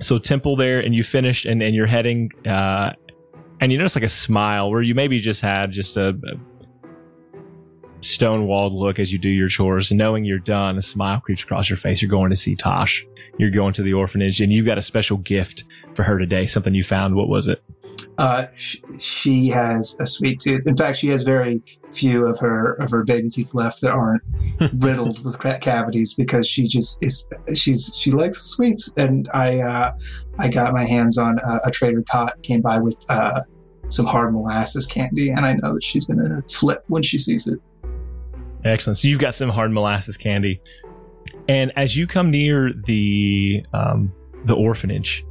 So 0.01 0.19
temple 0.19 0.57
there, 0.57 0.81
and 0.81 0.95
you 0.95 1.03
finished, 1.03 1.47
and 1.47 1.63
and 1.63 1.75
you're 1.75 1.87
heading, 1.87 2.31
uh, 2.47 2.91
and 3.61 3.71
you 3.71 3.79
notice 3.79 3.95
like 3.95 4.05
a 4.05 4.09
smile 4.09 4.71
where 4.71 4.83
you 4.83 4.95
maybe 4.95 5.19
just 5.19 5.41
had 5.41 5.71
just 5.73 5.97
a. 5.97 6.09
a 6.09 6.15
stone 8.01 8.47
walled 8.47 8.75
look 8.75 8.99
as 8.99 9.13
you 9.13 9.19
do 9.19 9.31
your 9.31 9.49
chores, 9.49 9.91
knowing 9.91 10.25
you're 10.27 10.39
done. 10.39 10.77
A 10.77 10.83
smile 10.83 11.21
creeps 11.21 11.43
across 11.43 11.71
your 11.71 11.79
face. 11.79 12.03
You're 12.03 12.11
going 12.11 12.29
to 12.31 12.37
see 12.37 12.55
Tosh. 12.55 13.07
You're 13.39 13.51
going 13.51 13.73
to 13.75 13.83
the 13.83 13.95
orphanage, 13.95 14.41
and 14.43 14.53
you've 14.53 14.67
got 14.67 14.77
a 14.77 14.83
special 14.83 15.17
gift 15.17 15.65
for 15.95 16.03
her 16.03 16.19
today. 16.19 16.47
Something 16.47 16.75
you 16.75 16.85
found. 16.85 17.15
What 17.15 17.29
was 17.29 17.49
it? 17.49 17.63
Uh, 18.19 18.47
sh- 18.57 18.77
she 18.99 19.49
has 19.49 19.99
a 20.01 20.07
sweet 20.07 20.41
tooth. 20.41 20.67
In 20.67 20.77
fact, 20.77 20.97
she 20.97 21.09
has 21.09 21.23
very 21.23 21.63
few 21.93 22.27
of 22.27 22.39
her 22.39 22.75
of 22.75 22.91
her 22.91 23.05
baby 23.05 23.29
teeth 23.29 23.55
left 23.55 23.81
that 23.83 23.93
aren't 23.93 24.23
riddled 24.81 25.25
with 25.25 25.39
cavities 25.61 26.15
because 26.15 26.49
she 26.49 26.67
just 26.67 27.03
is. 27.03 27.29
She's 27.55 27.93
she 27.97 28.11
likes 28.11 28.43
sweets, 28.43 28.93
and 28.97 29.29
I 29.33 29.61
uh, 29.61 29.97
I 30.39 30.49
got 30.49 30.73
my 30.73 30.85
hands 30.85 31.19
on 31.19 31.39
a, 31.39 31.61
a 31.67 31.71
Trader 31.71 32.05
Cot 32.11 32.43
came 32.43 32.61
by 32.61 32.79
with 32.79 33.05
uh, 33.09 33.41
some 33.89 34.07
hard 34.07 34.33
molasses 34.33 34.87
candy, 34.87 35.31
and 35.31 35.41
I 35.41 35.55
know 35.55 35.75
that 35.75 35.83
she's 35.83 36.07
gonna 36.07 36.43
flip 36.51 36.85
when 36.89 37.03
she 37.03 37.19
sees 37.19 37.47
it. 37.47 37.59
Excellent. 38.65 38.97
So 38.97 39.09
you've 39.09 39.21
got 39.21 39.35
some 39.35 39.51
hard 39.51 39.73
molasses 39.73 40.17
candy, 40.17 40.61
and 41.49 41.73
as 41.77 41.97
you 41.97 42.07
come 42.07 42.31
near 42.31 42.73
the 42.73 43.65
um, 43.73 44.13
the 44.45 44.55
orphanage, 44.55 45.25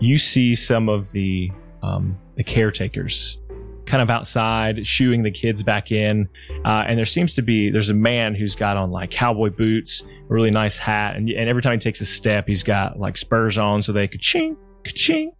you 0.00 0.18
see 0.18 0.54
some 0.54 0.88
of 0.88 1.10
the 1.12 1.50
um, 1.82 2.18
the 2.36 2.44
caretakers 2.44 3.38
kind 3.86 4.02
of 4.02 4.10
outside 4.10 4.86
shooing 4.86 5.22
the 5.22 5.30
kids 5.30 5.62
back 5.62 5.90
in, 5.90 6.28
uh, 6.64 6.84
and 6.86 6.96
there 6.96 7.04
seems 7.04 7.34
to 7.34 7.42
be 7.42 7.70
there's 7.70 7.90
a 7.90 7.94
man 7.94 8.34
who's 8.34 8.54
got 8.54 8.76
on 8.76 8.90
like 8.90 9.10
cowboy 9.10 9.50
boots, 9.50 10.02
a 10.02 10.32
really 10.32 10.50
nice 10.50 10.78
hat, 10.78 11.16
and 11.16 11.28
and 11.28 11.48
every 11.48 11.62
time 11.62 11.72
he 11.72 11.78
takes 11.78 12.00
a 12.00 12.06
step, 12.06 12.46
he's 12.46 12.62
got 12.62 12.98
like 12.98 13.16
spurs 13.16 13.58
on 13.58 13.82
so 13.82 13.92
they 13.92 14.08
could 14.08 14.20
ching 14.20 14.56
ka-ching. 14.84 15.32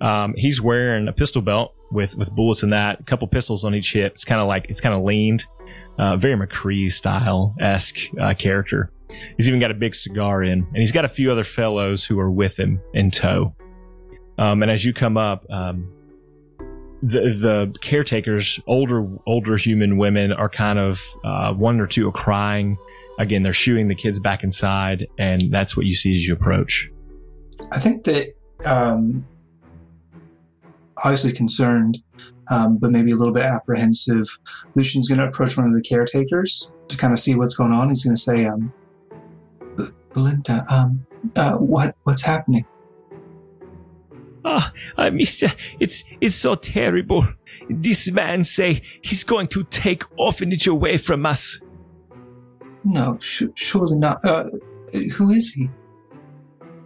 Um, 0.00 0.34
he's 0.36 0.60
wearing 0.60 1.08
a 1.08 1.12
pistol 1.12 1.42
belt 1.42 1.74
with 1.90 2.14
with 2.16 2.30
bullets 2.32 2.62
in 2.62 2.70
that, 2.70 3.00
a 3.00 3.02
couple 3.04 3.26
pistols 3.28 3.64
on 3.64 3.74
each 3.74 3.92
hip. 3.92 4.12
It's 4.12 4.24
kind 4.24 4.40
of 4.40 4.48
like 4.48 4.66
it's 4.68 4.80
kind 4.80 4.94
of 4.94 5.02
leaned, 5.02 5.44
uh, 5.98 6.16
very 6.16 6.36
McCree 6.36 6.90
style 6.90 7.54
esque 7.60 7.98
uh, 8.20 8.34
character. 8.34 8.90
He's 9.36 9.48
even 9.48 9.60
got 9.60 9.70
a 9.70 9.74
big 9.74 9.94
cigar 9.94 10.42
in, 10.42 10.60
and 10.60 10.76
he's 10.76 10.92
got 10.92 11.04
a 11.04 11.08
few 11.08 11.30
other 11.30 11.44
fellows 11.44 12.04
who 12.04 12.18
are 12.18 12.30
with 12.30 12.58
him 12.58 12.80
in 12.94 13.10
tow. 13.10 13.54
Um, 14.40 14.62
and 14.62 14.70
as 14.70 14.86
you 14.86 14.94
come 14.94 15.18
up, 15.18 15.44
um, 15.50 15.86
the 17.02 17.20
the 17.38 17.74
caretakers, 17.82 18.58
older 18.66 19.06
older 19.26 19.56
human 19.58 19.98
women, 19.98 20.32
are 20.32 20.48
kind 20.48 20.78
of 20.78 21.00
uh, 21.24 21.52
one 21.52 21.78
or 21.78 21.86
two 21.86 22.08
are 22.08 22.12
crying. 22.12 22.78
Again, 23.18 23.42
they're 23.42 23.52
shooing 23.52 23.88
the 23.88 23.94
kids 23.94 24.18
back 24.18 24.42
inside, 24.42 25.06
and 25.18 25.52
that's 25.52 25.76
what 25.76 25.84
you 25.84 25.94
see 25.94 26.14
as 26.14 26.26
you 26.26 26.32
approach. 26.32 26.90
I 27.70 27.78
think 27.78 28.04
that 28.04 28.32
um, 28.64 29.26
obviously 31.04 31.32
concerned, 31.32 31.98
um, 32.50 32.78
but 32.78 32.90
maybe 32.90 33.12
a 33.12 33.16
little 33.16 33.34
bit 33.34 33.44
apprehensive. 33.44 34.26
Lucian's 34.74 35.06
going 35.06 35.18
to 35.18 35.26
approach 35.26 35.58
one 35.58 35.66
of 35.66 35.74
the 35.74 35.82
caretakers 35.82 36.72
to 36.88 36.96
kind 36.96 37.12
of 37.12 37.18
see 37.18 37.34
what's 37.34 37.52
going 37.52 37.72
on. 37.72 37.90
He's 37.90 38.04
going 38.04 38.16
to 38.16 38.20
say, 38.20 38.46
um, 38.46 38.72
"Belinda, 40.14 40.64
um, 40.72 41.04
uh, 41.36 41.58
what 41.58 41.94
what's 42.04 42.22
happening?" 42.22 42.64
Ah, 44.44 44.72
oh, 44.98 45.02
uh, 45.04 45.10
Mister, 45.10 45.48
it's 45.78 46.04
it's 46.20 46.34
so 46.34 46.54
terrible. 46.54 47.26
This 47.68 48.10
man 48.10 48.44
say 48.44 48.82
he's 49.02 49.22
going 49.22 49.48
to 49.48 49.64
take 49.64 50.02
orphanage 50.18 50.66
away 50.66 50.96
from 50.96 51.26
us. 51.26 51.60
No, 52.84 53.18
sh- 53.20 53.44
surely 53.54 53.96
not. 53.98 54.24
Uh, 54.24 54.44
who 55.16 55.30
is 55.30 55.52
he? 55.52 55.70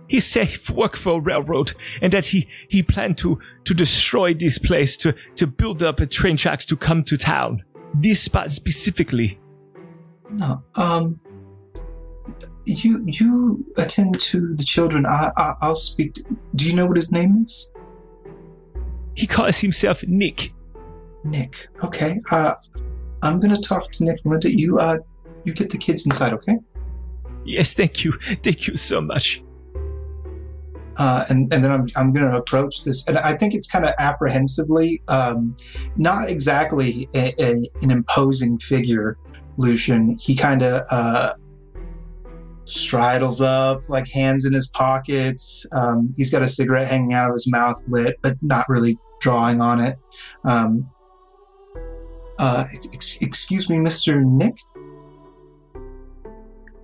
He 0.08 0.20
say 0.20 0.44
he 0.44 0.72
work 0.72 0.96
for 0.96 1.20
railroad 1.20 1.72
and 2.02 2.12
that 2.12 2.26
he 2.26 2.48
he 2.68 2.82
planned 2.82 3.16
to 3.18 3.38
to 3.64 3.74
destroy 3.74 4.34
this 4.34 4.58
place 4.58 4.96
to 4.98 5.14
to 5.36 5.46
build 5.46 5.82
up 5.82 6.00
a 6.00 6.06
train 6.06 6.36
tracks 6.36 6.64
to 6.66 6.76
come 6.76 7.02
to 7.04 7.16
town. 7.16 7.62
This 7.94 8.20
spot 8.20 8.50
specifically. 8.50 9.38
No, 10.30 10.62
um, 10.74 11.20
you 12.64 13.04
you 13.06 13.64
attend 13.76 14.18
to 14.18 14.54
the 14.54 14.64
children. 14.64 15.06
I, 15.06 15.30
I 15.36 15.68
will 15.68 15.74
speak. 15.74 16.14
To, 16.14 16.24
do 16.54 16.68
you 16.68 16.74
know 16.74 16.86
what 16.86 16.96
his 16.96 17.12
name 17.12 17.42
is? 17.44 17.70
He 19.14 19.26
calls 19.26 19.58
himself 19.58 20.02
Nick. 20.06 20.52
Nick. 21.22 21.68
Okay. 21.84 22.16
Uh, 22.32 22.54
I'm 23.22 23.40
gonna 23.40 23.56
talk 23.56 23.90
to 23.92 24.04
Nick. 24.04 24.20
Linda, 24.24 24.56
you 24.56 24.78
uh, 24.78 24.98
you 25.44 25.52
get 25.52 25.70
the 25.70 25.78
kids 25.78 26.06
inside. 26.06 26.32
Okay. 26.32 26.58
Yes, 27.44 27.74
thank 27.74 28.04
you. 28.04 28.12
Thank 28.42 28.66
you 28.66 28.76
so 28.76 29.00
much. 29.00 29.42
Uh, 30.96 31.24
and, 31.28 31.52
and 31.52 31.64
then 31.64 31.72
I'm, 31.72 31.86
I'm 31.96 32.12
going 32.12 32.30
to 32.30 32.36
approach 32.36 32.84
this. 32.84 33.06
And 33.08 33.18
I 33.18 33.36
think 33.36 33.54
it's 33.54 33.70
kind 33.70 33.84
of 33.84 33.92
apprehensively, 33.98 35.02
um, 35.08 35.54
not 35.96 36.28
exactly 36.28 37.08
a, 37.14 37.32
a, 37.38 37.54
an 37.82 37.90
imposing 37.90 38.58
figure, 38.58 39.18
Lucian. 39.58 40.16
He 40.20 40.34
kind 40.34 40.62
of 40.62 40.82
uh, 40.90 41.32
stridles 42.64 43.40
up, 43.40 43.88
like 43.88 44.08
hands 44.08 44.44
in 44.46 44.52
his 44.52 44.68
pockets. 44.68 45.66
Um, 45.72 46.12
he's 46.16 46.30
got 46.30 46.42
a 46.42 46.46
cigarette 46.46 46.88
hanging 46.88 47.14
out 47.14 47.28
of 47.28 47.34
his 47.34 47.50
mouth, 47.50 47.82
lit, 47.88 48.16
but 48.22 48.36
not 48.42 48.66
really 48.68 48.98
drawing 49.20 49.60
on 49.60 49.80
it. 49.80 49.98
Um, 50.44 50.88
uh, 52.38 52.64
ex- 52.92 53.18
excuse 53.20 53.70
me, 53.70 53.76
Mr. 53.76 54.22
Nick? 54.22 54.58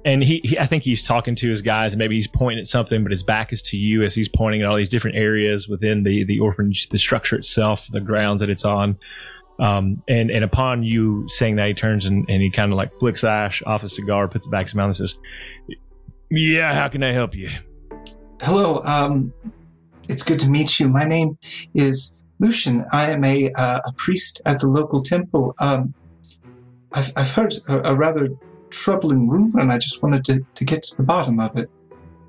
And 0.05 0.23
he, 0.23 0.41
he, 0.45 0.59
I 0.59 0.67
think 0.67 0.83
he's 0.83 1.03
talking 1.03 1.35
to 1.35 1.51
his 1.51 1.61
guys, 1.61 1.93
and 1.93 1.99
maybe 1.99 2.15
he's 2.15 2.27
pointing 2.27 2.61
at 2.61 2.67
something, 2.67 3.03
but 3.03 3.11
his 3.11 3.23
back 3.23 3.53
is 3.53 3.61
to 3.63 3.77
you 3.77 4.03
as 4.03 4.15
he's 4.15 4.29
pointing 4.29 4.63
at 4.63 4.69
all 4.69 4.77
these 4.77 4.89
different 4.89 5.17
areas 5.17 5.69
within 5.69 6.05
the 6.05 6.25
the 6.25 6.41
orphanage, 6.41 6.89
the 6.89 6.97
structure 6.97 7.37
itself, 7.37 7.87
the 7.93 8.01
grounds 8.01 8.41
that 8.41 8.49
it's 8.49 8.65
on. 8.65 8.97
Um, 9.59 10.03
and 10.09 10.31
and 10.31 10.43
upon 10.43 10.83
you 10.85 11.25
saying 11.29 11.57
that, 11.57 11.69
he 11.69 11.75
turns 11.75 12.07
and, 12.07 12.25
and 12.31 12.41
he 12.41 12.51
kind 12.51 12.73
of 12.73 12.79
like 12.79 12.99
flicks 12.99 13.25
ash 13.25 13.63
off 13.67 13.83
a 13.83 13.91
cigar, 13.91 14.27
puts 14.27 14.47
it 14.47 14.51
back 14.51 14.63
in 14.63 14.67
his 14.69 14.75
mouth, 14.75 14.87
and 14.87 14.97
says, 14.97 15.19
"Yeah, 16.31 16.73
how 16.75 16.89
can 16.89 17.03
I 17.03 17.13
help 17.13 17.35
you?" 17.35 17.51
Hello, 18.41 18.81
um, 18.85 19.33
it's 20.09 20.23
good 20.23 20.39
to 20.41 20.49
meet 20.49 20.81
you. 20.81 20.89
My 20.89 21.05
name 21.05 21.39
is 21.75 22.17
Lucian. 22.39 22.85
I 22.91 23.11
am 23.11 23.23
a 23.25 23.53
uh, 23.53 23.81
a 23.85 23.93
priest 23.93 24.41
at 24.47 24.61
the 24.61 24.67
local 24.67 25.01
temple. 25.01 25.55
Um, 25.61 25.95
I've 26.93 27.13
I've 27.17 27.33
heard 27.33 27.55
a, 27.69 27.91
a, 27.91 27.95
rather 27.95 28.29
troubling 28.71 29.29
rumor, 29.29 29.61
and 29.61 29.71
I 29.71 29.79
just 29.79 30.03
wanted 30.03 30.25
to 30.25 30.41
to 30.55 30.65
get 30.65 30.83
to 30.85 30.97
the 30.97 31.03
bottom 31.03 31.39
of 31.39 31.57
it. 31.57 31.71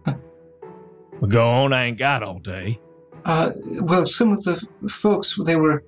well, 0.05 1.29
go 1.29 1.47
on. 1.47 1.73
I 1.73 1.85
ain't 1.85 1.97
got 1.97 2.23
all 2.23 2.39
day. 2.39 2.79
Uh, 3.25 3.49
well, 3.83 4.05
some 4.05 4.31
of 4.31 4.43
the 4.43 4.67
folks 4.89 5.39
they 5.45 5.55
were 5.55 5.83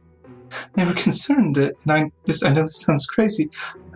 they 0.76 0.86
were 0.86 0.94
concerned 0.96 1.56
that, 1.58 1.84
and 1.84 1.92
I 1.92 2.12
this 2.26 2.44
I 2.44 2.54
know 2.54 2.62
this 2.62 2.82
sounds 2.82 3.06
crazy. 3.06 3.50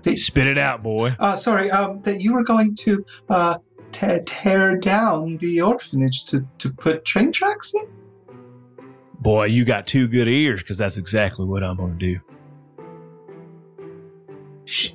They, 0.03 0.15
Spit 0.15 0.47
it 0.47 0.57
out, 0.57 0.83
boy. 0.83 1.15
Uh, 1.19 1.35
sorry, 1.35 1.71
um, 1.71 2.01
that 2.03 2.21
you 2.21 2.33
were 2.33 2.43
going 2.43 2.75
to 2.75 3.03
uh, 3.29 3.57
te- 3.97 4.19
tear 4.25 4.77
down 4.77 5.37
the 5.37 5.61
orphanage 5.61 6.25
to, 6.25 6.45
to 6.59 6.69
put 6.69 7.05
train 7.05 7.31
tracks 7.31 7.73
in. 7.75 7.89
Boy, 9.19 9.45
you 9.45 9.65
got 9.65 9.87
two 9.87 10.07
good 10.07 10.27
ears 10.27 10.61
because 10.61 10.77
that's 10.77 10.97
exactly 10.97 11.45
what 11.45 11.63
I'm 11.63 11.77
going 11.77 11.97
to 11.97 12.13
do. 12.13 12.19
Sh- 14.65 14.91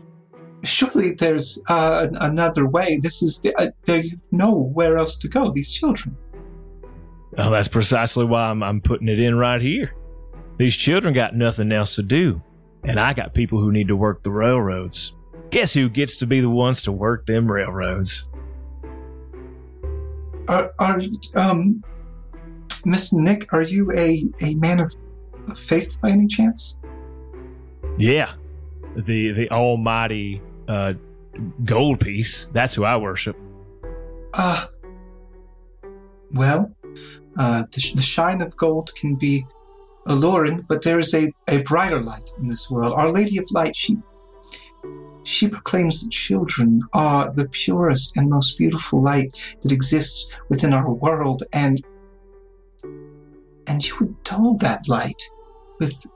surely 0.62 1.14
there's 1.14 1.58
uh, 1.68 2.06
another 2.20 2.68
way. 2.68 2.98
This 3.02 3.22
is 3.22 3.40
the, 3.40 3.54
uh, 3.56 3.70
there's 3.84 4.28
nowhere 4.30 4.96
else 4.96 5.18
to 5.18 5.28
go. 5.28 5.50
These 5.50 5.72
children. 5.72 6.16
Oh, 7.38 7.50
that's 7.50 7.68
precisely 7.68 8.24
why 8.24 8.42
I'm, 8.42 8.62
I'm 8.62 8.80
putting 8.80 9.08
it 9.08 9.18
in 9.18 9.34
right 9.34 9.60
here. 9.60 9.94
These 10.58 10.76
children 10.76 11.14
got 11.14 11.34
nothing 11.34 11.72
else 11.72 11.96
to 11.96 12.02
do, 12.02 12.40
and 12.84 13.00
I 13.00 13.14
got 13.14 13.34
people 13.34 13.58
who 13.58 13.72
need 13.72 13.88
to 13.88 13.96
work 13.96 14.22
the 14.22 14.30
railroads. 14.30 15.16
Guess 15.50 15.72
who 15.72 15.88
gets 15.88 16.16
to 16.16 16.26
be 16.26 16.40
the 16.40 16.50
ones 16.50 16.82
to 16.82 16.92
work 16.92 17.26
them 17.26 17.50
railroads? 17.50 18.28
Are, 20.52 20.74
are 20.78 21.00
um, 21.34 21.82
Mr. 22.84 23.14
Nick, 23.14 23.50
are 23.54 23.62
you 23.62 23.90
a, 23.96 24.22
a 24.42 24.54
man 24.56 24.80
of, 24.80 24.94
faith 25.56 25.98
by 26.00 26.10
any 26.10 26.28
chance? 26.28 26.76
Yeah, 27.98 28.34
the 28.94 29.32
the 29.32 29.50
almighty 29.50 30.40
uh, 30.68 30.92
gold 31.64 31.98
piece. 31.98 32.48
That's 32.52 32.74
who 32.74 32.84
I 32.84 32.96
worship. 32.96 33.36
Ah, 34.34 34.68
uh, 35.82 35.88
well, 36.32 36.72
uh, 37.36 37.62
the, 37.72 37.92
the 37.96 38.02
shine 38.02 38.40
of 38.40 38.56
gold 38.56 38.94
can 38.94 39.16
be 39.16 39.44
alluring, 40.06 40.64
but 40.68 40.82
there 40.82 41.00
is 41.00 41.12
a, 41.12 41.32
a 41.48 41.62
brighter 41.62 42.00
light 42.00 42.30
in 42.38 42.46
this 42.46 42.70
world. 42.70 42.92
Our 42.94 43.10
Lady 43.10 43.36
of 43.38 43.50
Light, 43.50 43.74
she 43.74 43.98
she 45.24 45.48
proclaims 45.48 46.02
that 46.02 46.10
children 46.10 46.80
are 46.94 47.32
the 47.32 47.48
purest 47.48 48.16
and 48.16 48.28
most 48.28 48.58
beautiful 48.58 49.02
light 49.02 49.34
that 49.60 49.72
exists 49.72 50.28
within 50.48 50.72
our 50.72 50.92
world, 50.92 51.42
and 51.52 51.82
and 53.66 53.86
you 53.86 53.96
would 54.00 54.22
dull 54.24 54.56
that 54.58 54.88
light 54.88 55.22
with 55.80 56.06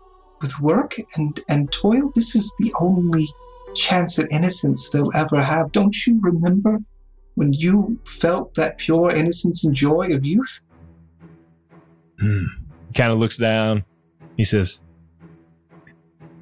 with 0.41 0.61
work 0.61 0.95
and, 1.17 1.41
and 1.49 1.73
toil. 1.73 2.11
This 2.15 2.35
is 2.35 2.53
the 2.59 2.75
only 2.81 3.27
chance 3.75 4.19
at 4.19 4.31
innocence 4.31 4.91
they'll 4.91 5.11
ever 5.15 5.43
have. 5.43 5.73
Don't 5.73 6.07
you 6.07 6.19
remember 6.21 6.79
when 7.37 7.53
you 7.53 7.99
felt 8.07 8.55
that 8.55 8.79
pure 8.79 9.11
innocence 9.11 9.65
and 9.65 9.75
joy 9.75 10.13
of 10.13 10.27
youth? 10.27 10.63
Hmm 12.21 12.45
kind 12.97 13.13
of 13.13 13.19
looks 13.19 13.37
down. 13.37 13.85
He 14.37 14.45
says, 14.45 14.81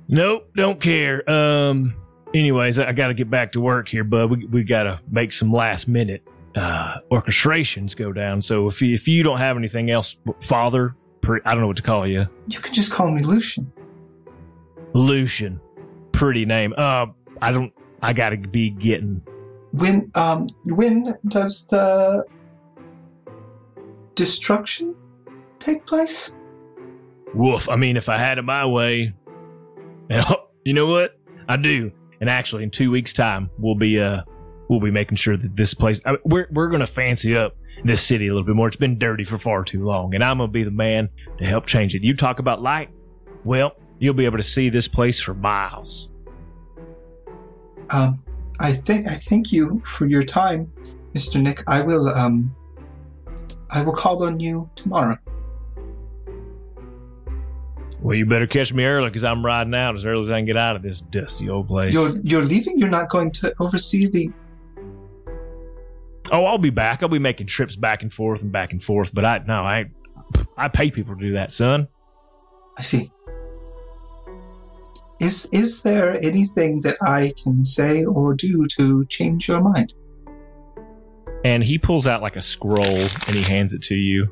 "Nope, 0.09 0.50
don't 0.56 0.80
care." 0.80 1.28
Um. 1.28 1.94
Anyways, 2.34 2.78
I, 2.78 2.92
got 2.92 3.08
to 3.08 3.14
get 3.14 3.30
back 3.30 3.52
to 3.52 3.60
work 3.60 3.88
here, 3.88 4.04
bud. 4.04 4.30
We 4.30 4.46
we 4.46 4.64
got 4.64 4.82
to 4.84 5.00
make 5.08 5.32
some 5.32 5.52
last 5.52 5.86
minute 5.86 6.22
uh, 6.56 6.96
orchestrations 7.10 7.96
go 7.96 8.12
down. 8.12 8.42
So 8.42 8.68
if 8.68 8.82
you, 8.82 8.92
if 8.92 9.06
you 9.06 9.22
don't 9.22 9.38
have 9.38 9.56
anything 9.56 9.90
else, 9.90 10.16
Father, 10.40 10.96
I 11.22 11.52
don't 11.52 11.60
know 11.60 11.68
what 11.68 11.76
to 11.76 11.82
call 11.82 12.06
you. 12.06 12.26
You 12.48 12.58
can 12.58 12.74
just 12.74 12.92
call 12.92 13.10
me 13.10 13.22
Lucian. 13.22 13.72
Lucian, 14.94 15.60
pretty 16.12 16.44
name. 16.44 16.74
Uh, 16.76 17.06
I 17.40 17.52
don't. 17.52 17.72
I 18.02 18.12
got 18.12 18.30
to 18.30 18.36
be 18.36 18.70
getting. 18.70 19.22
When 19.72 20.10
um 20.14 20.48
when 20.66 21.14
does 21.28 21.66
the 21.68 22.24
destruction 24.14 24.94
take 25.58 25.86
place? 25.86 26.34
woof. 27.34 27.68
I 27.68 27.76
mean, 27.76 27.96
if 27.96 28.08
I 28.08 28.18
had 28.18 28.38
it 28.38 28.42
my 28.42 28.64
way, 28.64 29.12
and 30.08 30.24
you 30.64 30.72
know 30.72 30.86
what? 30.86 31.18
I 31.48 31.56
do. 31.56 31.92
And 32.21 32.30
actually, 32.30 32.62
in 32.62 32.71
two 32.71 32.90
weeks' 32.90 33.12
time, 33.12 33.50
we'll 33.59 33.75
be 33.75 34.00
uh 34.00 34.23
we'll 34.68 34.80
be 34.80 34.90
making 34.90 35.16
sure 35.16 35.37
that 35.37 35.56
this 35.56 35.75
place 35.75 36.00
I 36.06 36.12
mean, 36.12 36.21
we're 36.25 36.49
we're 36.50 36.71
gonna 36.71 36.87
fancy 36.87 37.37
up 37.37 37.56
this 37.85 38.02
city 38.02 38.28
a 38.28 38.30
little 38.30 38.47
bit 38.47 38.54
more. 38.54 38.68
It's 38.68 38.76
been 38.76 38.99
dirty 38.99 39.25
for 39.25 39.38
far 39.38 39.64
too 39.64 39.85
long, 39.85 40.14
and 40.14 40.23
I'm 40.23 40.38
gonna 40.38 40.50
be 40.50 40.64
the 40.64 40.71
man 40.71 41.09
to 41.38 41.47
help 41.47 41.66
change 41.66 41.94
it. 41.94 42.02
You 42.02 42.14
talk 42.16 42.38
about 42.38 42.62
light, 42.62 42.90
well, 43.44 43.76
you'll 43.99 44.14
be 44.14 44.25
able 44.25 44.38
to 44.38 44.42
see 44.44 44.71
this 44.71 44.88
place 44.88 45.21
for 45.21 45.35
miles. 45.35 46.09
Um, 47.90 48.23
I 48.61 48.73
think 48.73 49.06
I 49.06 49.14
thank 49.14 49.52
you 49.52 49.83
for 49.85 50.06
your 50.06 50.23
time, 50.23 50.73
Mister 51.12 51.40
Nick. 51.40 51.62
I 51.68 51.83
will 51.83 52.09
um, 52.09 52.54
I 53.71 53.83
will 53.83 53.92
call 53.92 54.23
on 54.25 54.40
you 54.40 54.71
tomorrow. 54.76 55.18
Well, 58.04 58.14
you 58.14 58.26
better 58.26 58.46
catch 58.46 58.70
me 58.70 58.84
early 58.84 59.08
because 59.08 59.25
I'm 59.25 59.42
riding 59.42 59.75
out 59.75 59.96
as 59.96 60.04
early 60.04 60.25
as 60.25 60.30
I 60.30 60.37
can 60.37 60.44
get 60.44 60.58
out 60.58 60.76
of 60.76 60.82
this 60.82 61.00
dusty 61.00 61.49
old 61.49 61.68
place. 61.68 61.94
You're 61.94 62.11
you're 62.23 62.42
leaving. 62.42 62.78
You're 62.78 62.90
not 62.90 63.08
going 63.08 63.30
to 63.30 63.54
oversee 63.61 64.06
the. 64.08 64.30
oh, 66.30 66.44
I'll 66.44 66.58
be 66.58 66.68
back. 66.68 67.02
I'll 67.02 67.08
be 67.08 67.18
making 67.18 67.46
trips 67.46 67.76
back 67.76 68.02
and 68.02 68.12
forth 68.12 68.42
and 68.42 68.52
back 68.52 68.73
and 68.73 68.84
forth. 68.84 69.14
But 69.14 69.25
I 69.25 69.38
no, 69.49 69.62
I 69.62 69.87
I 70.54 70.68
pay 70.68 70.90
people 70.90 71.14
to 71.14 71.20
do 71.20 71.32
that, 71.32 71.50
son. 71.50 71.88
I 72.76 72.82
see. 72.82 73.11
Is 75.18 75.49
is 75.50 75.82
there 75.82 76.14
anything 76.23 76.80
that 76.82 76.99
I 77.00 77.32
can 77.42 77.64
say 77.64 78.04
or 78.04 78.34
do 78.34 78.66
to 78.66 79.06
change 79.06 79.49
your 79.49 79.62
mind? 79.62 79.94
And 81.42 81.64
he 81.64 81.78
pulls 81.78 82.06
out 82.06 82.20
like 82.20 82.37
a 82.37 82.42
scroll 82.42 82.84
and 82.84 83.34
he 83.34 83.40
hands 83.40 83.73
it 83.73 83.80
to 83.84 83.94
you. 83.94 84.28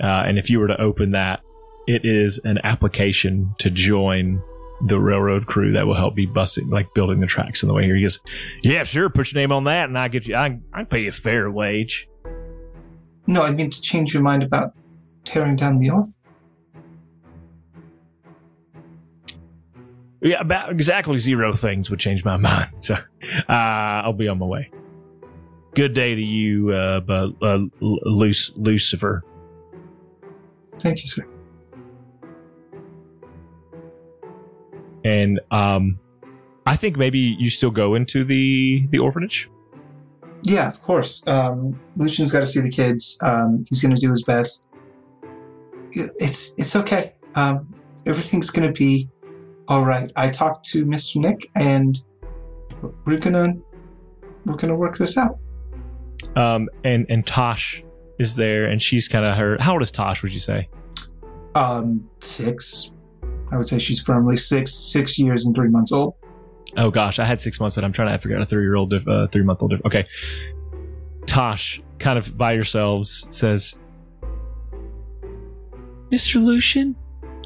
Uh, 0.00 0.22
and 0.24 0.38
if 0.38 0.50
you 0.50 0.60
were 0.60 0.68
to 0.68 0.80
open 0.80 1.10
that, 1.12 1.40
it 1.86 2.02
is 2.04 2.38
an 2.44 2.58
application 2.64 3.52
to 3.58 3.70
join 3.70 4.42
the 4.86 4.98
railroad 4.98 5.46
crew 5.46 5.72
that 5.72 5.86
will 5.86 5.94
help 5.94 6.14
be 6.14 6.26
busting, 6.26 6.68
like 6.68 6.92
building 6.94 7.20
the 7.20 7.26
tracks 7.26 7.62
on 7.62 7.68
the 7.68 7.74
way 7.74 7.84
here. 7.84 7.94
He 7.94 8.02
goes, 8.02 8.20
"Yeah, 8.62 8.84
sure. 8.84 9.08
Put 9.10 9.32
your 9.32 9.40
name 9.40 9.52
on 9.52 9.64
that, 9.64 9.88
and 9.88 9.96
I 9.98 10.08
get 10.08 10.26
you. 10.26 10.34
I 10.34 10.58
I 10.72 10.84
pay 10.84 11.02
you 11.02 11.08
a 11.08 11.12
fair 11.12 11.50
wage." 11.50 12.08
No, 13.26 13.42
I 13.42 13.52
mean 13.52 13.70
to 13.70 13.80
change 13.80 14.12
your 14.12 14.22
mind 14.22 14.42
about 14.42 14.72
tearing 15.24 15.54
down 15.56 15.78
the 15.78 15.90
orphan. 15.90 16.14
Yeah, 20.20 20.40
about 20.40 20.70
exactly 20.70 21.18
zero 21.18 21.52
things 21.54 21.90
would 21.90 21.98
change 21.98 22.24
my 22.24 22.36
mind. 22.48 22.70
So 22.82 22.94
uh, 22.94 23.52
I'll 23.52 24.12
be 24.12 24.28
on 24.28 24.38
my 24.38 24.46
way. 24.46 24.70
Good 25.74 25.94
day 25.94 26.14
to 26.14 26.20
you, 26.20 26.70
uh, 26.70 27.00
but, 27.00 27.30
uh, 27.40 27.58
Luc- 27.80 28.52
Lucifer. 28.56 29.22
Thank 30.78 31.02
you, 31.02 31.08
sir. 31.08 31.26
And 35.04 35.40
um, 35.50 35.98
I 36.66 36.76
think 36.76 36.96
maybe 36.96 37.18
you 37.18 37.50
still 37.50 37.70
go 37.70 37.94
into 37.94 38.24
the 38.24 38.86
the 38.90 38.98
orphanage. 38.98 39.50
Yeah, 40.42 40.68
of 40.68 40.80
course. 40.82 41.26
Um, 41.26 41.78
Lucian's 41.96 42.32
got 42.32 42.40
to 42.40 42.46
see 42.46 42.60
the 42.60 42.70
kids. 42.70 43.18
Um, 43.22 43.64
he's 43.68 43.80
going 43.82 43.94
to 43.94 44.00
do 44.00 44.10
his 44.10 44.24
best. 44.24 44.64
It's 45.92 46.54
it's 46.56 46.74
okay. 46.76 47.14
Um, 47.34 47.72
everything's 48.06 48.50
going 48.50 48.72
to 48.72 48.76
be 48.76 49.08
all 49.68 49.84
right. 49.84 50.12
I 50.16 50.28
talked 50.28 50.64
to 50.66 50.84
Mr. 50.84 51.16
Nick, 51.16 51.50
and 51.56 51.96
we're 53.04 53.18
gonna 53.18 53.54
we're 54.46 54.56
gonna 54.56 54.76
work 54.76 54.98
this 54.98 55.16
out. 55.16 55.38
Um, 56.36 56.68
and 56.84 57.06
and 57.08 57.26
Tosh 57.26 57.82
is 58.18 58.34
there, 58.34 58.66
and 58.66 58.80
she's 58.82 59.08
kind 59.08 59.24
of 59.24 59.36
her. 59.36 59.56
How 59.60 59.72
old 59.72 59.82
is 59.82 59.92
Tosh? 59.92 60.22
Would 60.22 60.32
you 60.32 60.40
say? 60.40 60.68
Um, 61.54 62.08
six. 62.20 62.91
I 63.52 63.56
would 63.56 63.68
say 63.68 63.78
she's 63.78 64.00
firmly 64.00 64.36
six 64.36 64.72
six 64.72 65.18
years 65.18 65.44
and 65.46 65.54
three 65.54 65.68
months 65.68 65.92
old. 65.92 66.14
Oh 66.76 66.90
gosh, 66.90 67.18
I 67.18 67.24
had 67.24 67.40
six 67.40 67.60
months, 67.60 67.74
but 67.74 67.84
I'm 67.84 67.92
trying 67.92 68.12
to 68.12 68.18
figure 68.18 68.36
out 68.36 68.42
a 68.42 68.46
three 68.46 68.62
year 68.62 68.76
old, 68.76 68.92
uh, 68.94 69.26
three 69.28 69.42
month 69.42 69.62
old. 69.62 69.74
Okay, 69.84 70.06
Tosh, 71.26 71.82
kind 71.98 72.18
of 72.18 72.36
by 72.36 72.52
yourselves, 72.52 73.26
says, 73.30 73.76
Mr. 76.10 76.42
Lucian, 76.42 76.96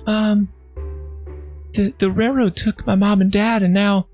um, 0.07 0.49
the 1.75 1.93
the 1.99 2.11
railroad 2.11 2.57
took 2.57 2.87
my 2.87 2.95
mom 2.95 3.21
and 3.21 3.33
dad, 3.33 3.63
and 3.63 3.75
now 3.75 4.07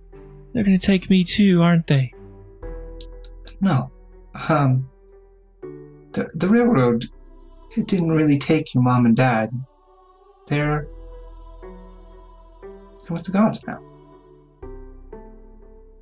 they're 0.53 0.65
gonna 0.65 0.79
take 0.79 1.11
me 1.11 1.25
too, 1.25 1.61
aren't 1.61 1.87
they? 1.87 2.13
No, 3.61 3.91
um, 4.49 4.89
the 6.13 6.31
the 6.35 6.49
railroad 6.49 7.05
it 7.77 7.87
didn't 7.87 8.11
really 8.11 8.39
take 8.39 8.75
your 8.75 8.83
mom 8.83 9.07
and 9.07 9.17
dad. 9.17 9.51
They're 10.47 10.89
they're 13.03 13.13
with 13.13 13.25
the 13.25 13.33
gods 13.33 13.67
now. 13.67 13.81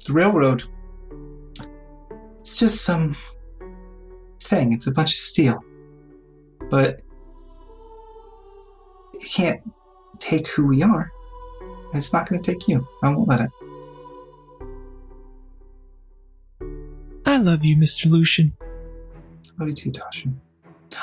The 0.06 0.12
railroad, 0.12 0.64
it's 2.38 2.58
just 2.58 2.84
some 2.84 3.16
thing. 4.40 4.72
It's 4.72 4.86
a 4.86 4.92
bunch 4.92 5.10
of 5.10 5.18
steel, 5.18 5.62
but 6.68 7.02
it 9.14 9.30
can't 9.30 9.62
take 10.18 10.48
who 10.48 10.66
we 10.66 10.82
are. 10.82 11.10
It's 11.94 12.12
not 12.12 12.28
going 12.28 12.40
to 12.40 12.52
take 12.52 12.68
you. 12.68 12.86
I 13.02 13.14
won't 13.14 13.28
let 13.28 13.40
it. 13.40 13.50
I 17.26 17.36
love 17.36 17.64
you, 17.64 17.76
Mr. 17.76 18.10
Lucian. 18.10 18.52
Love 19.58 19.68
you 19.68 19.74
too, 19.74 19.90
Tasha. 19.90 20.32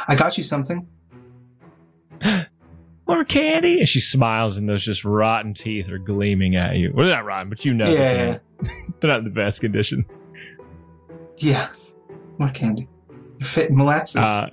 I 0.07 0.15
got 0.15 0.37
you 0.37 0.43
something. 0.43 0.87
"More 3.07 3.23
candy," 3.23 3.79
and 3.79 3.87
she 3.87 3.99
smiles, 3.99 4.57
and 4.57 4.67
those 4.67 4.83
just 4.83 5.05
rotten 5.05 5.53
teeth 5.53 5.89
are 5.89 5.97
gleaming 5.97 6.55
at 6.55 6.75
you. 6.75 6.91
Well, 6.93 7.05
they're 7.05 7.15
not 7.15 7.25
rotten, 7.25 7.49
but 7.49 7.63
you 7.65 7.73
know, 7.73 7.89
Yeah, 7.89 8.13
they're, 8.13 8.41
they're 8.99 9.09
not 9.09 9.19
in 9.19 9.23
the 9.23 9.29
best 9.29 9.61
condition. 9.61 10.05
Yeah, 11.37 11.67
more 12.37 12.49
candy. 12.49 12.87
Fit 13.41 13.71
molasses. 13.71 14.17
Uh, 14.17 14.49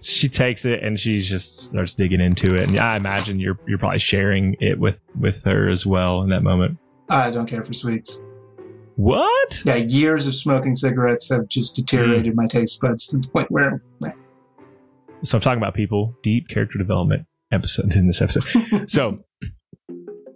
she 0.00 0.28
takes 0.28 0.64
it 0.64 0.82
and 0.82 0.98
she 0.98 1.20
just 1.20 1.70
starts 1.70 1.94
digging 1.94 2.20
into 2.20 2.54
it, 2.54 2.68
and 2.68 2.78
I 2.78 2.96
imagine 2.96 3.38
you're 3.38 3.58
you're 3.66 3.78
probably 3.78 3.98
sharing 3.98 4.56
it 4.60 4.78
with 4.78 4.98
with 5.18 5.42
her 5.44 5.68
as 5.68 5.86
well 5.86 6.22
in 6.22 6.28
that 6.30 6.42
moment. 6.42 6.78
I 7.08 7.30
don't 7.30 7.46
care 7.46 7.62
for 7.62 7.72
sweets. 7.72 8.20
What? 8.96 9.62
Yeah, 9.64 9.76
years 9.76 10.26
of 10.26 10.34
smoking 10.34 10.74
cigarettes 10.74 11.30
have 11.30 11.48
just 11.48 11.76
deteriorated 11.76 12.34
my 12.34 12.46
taste 12.46 12.80
buds 12.80 13.06
to 13.08 13.18
the 13.18 13.28
point 13.28 13.50
where 13.50 13.82
So 15.22 15.36
I'm 15.36 15.42
talking 15.42 15.58
about 15.58 15.74
people, 15.74 16.16
deep 16.22 16.48
character 16.48 16.78
development 16.78 17.26
episode 17.52 17.94
in 17.94 18.06
this 18.06 18.20
episode. 18.20 18.44
so 18.88 19.24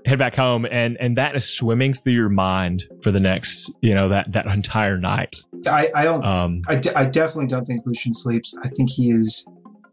head 0.07 0.19
back 0.19 0.35
home 0.35 0.67
and 0.71 0.97
and 0.99 1.17
that 1.19 1.37
is 1.37 1.45
swimming 1.45 1.93
through 1.93 2.15
your 2.15 2.29
mind 2.29 2.85
for 3.03 3.11
the 3.11 3.21
next, 3.21 3.73
you 3.83 3.95
know, 3.95 4.09
that 4.09 4.33
that 4.33 4.47
entire 4.47 4.99
night. 4.99 5.37
I, 5.67 5.91
I 5.95 6.05
don't. 6.05 6.25
Um 6.25 6.63
I, 6.69 6.77
de- 6.77 6.97
I 6.97 7.05
definitely 7.05 7.49
don't 7.49 7.65
think 7.65 7.85
Lucian 7.87 8.15
sleeps. 8.15 8.59
I 8.65 8.69
think 8.69 8.91
he 8.91 9.11
is 9.11 9.47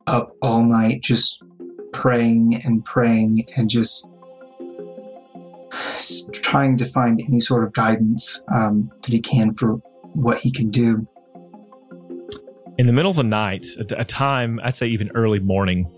up 0.08 0.32
all 0.42 0.64
night 0.64 1.02
just 1.02 1.44
praying 1.92 2.62
and 2.64 2.84
praying 2.86 3.46
and 3.58 3.70
just 3.70 4.06
trying 6.32 6.78
to 6.78 6.86
find 6.86 7.22
any 7.28 7.40
sort 7.40 7.64
of 7.64 7.74
guidance 7.74 8.42
um, 8.54 8.92
that 9.02 9.12
he 9.12 9.20
can 9.20 9.54
for 9.56 9.74
what 10.14 10.40
he 10.40 10.52
can 10.52 10.70
do. 10.70 11.08
in 12.78 12.88
the 12.88 12.94
middle 12.94 13.10
of 13.10 13.18
the 13.18 13.24
night, 13.24 13.66
a, 13.80 14.02
a 14.02 14.06
time 14.06 14.60
I'd 14.64 14.76
say 14.76 14.88
even 14.88 15.10
early 15.16 15.40
morning, 15.40 15.92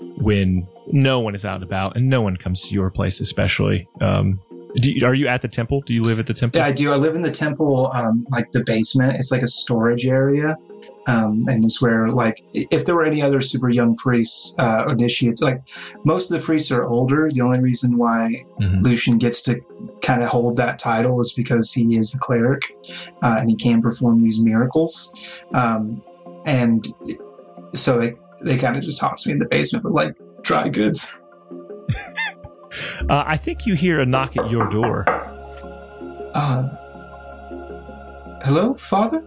when 0.00 0.66
no 0.92 1.20
one 1.20 1.34
is 1.34 1.44
out 1.44 1.56
and 1.56 1.64
about 1.64 1.96
and 1.96 2.08
no 2.08 2.22
one 2.22 2.36
comes 2.36 2.62
to 2.62 2.74
your 2.74 2.90
place, 2.90 3.20
especially. 3.20 3.88
Um, 4.00 4.40
do 4.76 4.92
you, 4.92 5.06
are 5.06 5.14
you 5.14 5.26
at 5.28 5.42
the 5.42 5.48
temple? 5.48 5.80
Do 5.86 5.94
you 5.94 6.02
live 6.02 6.18
at 6.18 6.26
the 6.26 6.34
temple? 6.34 6.60
Yeah, 6.60 6.66
I 6.66 6.72
do. 6.72 6.92
I 6.92 6.96
live 6.96 7.14
in 7.14 7.22
the 7.22 7.30
temple, 7.30 7.90
um, 7.94 8.26
like 8.30 8.52
the 8.52 8.62
basement. 8.64 9.14
It's 9.14 9.30
like 9.32 9.42
a 9.42 9.46
storage 9.46 10.06
area. 10.06 10.56
Um, 11.06 11.46
and 11.48 11.64
it's 11.64 11.80
where, 11.80 12.10
like, 12.10 12.44
if 12.52 12.84
there 12.84 12.94
were 12.94 13.06
any 13.06 13.22
other 13.22 13.40
super 13.40 13.70
young 13.70 13.96
priests, 13.96 14.54
uh, 14.58 14.84
initiates, 14.90 15.40
like, 15.40 15.62
most 16.04 16.30
of 16.30 16.38
the 16.38 16.44
priests 16.44 16.70
are 16.70 16.84
older. 16.84 17.30
The 17.32 17.40
only 17.40 17.60
reason 17.60 17.96
why 17.96 18.44
Mhm. 18.60 18.82
Lucian 18.82 19.16
gets 19.16 19.40
to 19.42 19.58
kind 20.02 20.22
of 20.22 20.28
hold 20.28 20.56
that 20.56 20.78
title 20.78 21.18
is 21.18 21.32
because 21.32 21.72
he 21.72 21.96
is 21.96 22.14
a 22.14 22.18
cleric 22.18 22.76
uh, 23.22 23.36
and 23.40 23.48
he 23.48 23.56
can 23.56 23.80
perform 23.80 24.20
these 24.20 24.44
miracles. 24.44 25.10
Um, 25.54 26.02
and 26.44 26.86
so 27.74 27.98
they, 27.98 28.16
they 28.44 28.56
kind 28.56 28.76
of 28.76 28.82
just 28.82 28.98
toss 28.98 29.26
me 29.26 29.32
in 29.32 29.38
the 29.38 29.48
basement 29.48 29.84
with, 29.84 29.94
like, 29.94 30.16
dry 30.42 30.68
goods. 30.68 31.12
Uh, 33.08 33.24
I 33.26 33.36
think 33.36 33.66
you 33.66 33.74
hear 33.74 34.00
a 34.00 34.06
knock 34.06 34.36
at 34.36 34.50
your 34.50 34.68
door. 34.70 35.04
Uh, 36.34 36.68
hello, 38.42 38.74
Father? 38.74 39.22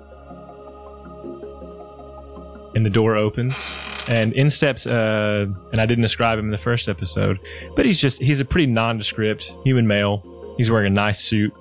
and 2.75 2.85
the 2.85 2.89
door 2.89 3.15
opens 3.15 3.75
and 4.09 4.33
in 4.33 4.49
steps 4.49 4.87
uh 4.87 5.45
and 5.71 5.81
i 5.81 5.85
didn't 5.85 6.01
describe 6.01 6.39
him 6.39 6.45
in 6.45 6.51
the 6.51 6.57
first 6.57 6.87
episode 6.87 7.37
but 7.75 7.85
he's 7.85 7.99
just 7.99 8.21
he's 8.21 8.39
a 8.39 8.45
pretty 8.45 8.65
nondescript 8.65 9.53
human 9.63 9.87
male 9.87 10.53
he's 10.57 10.71
wearing 10.71 10.87
a 10.87 10.95
nice 10.95 11.19
suit 11.19 11.53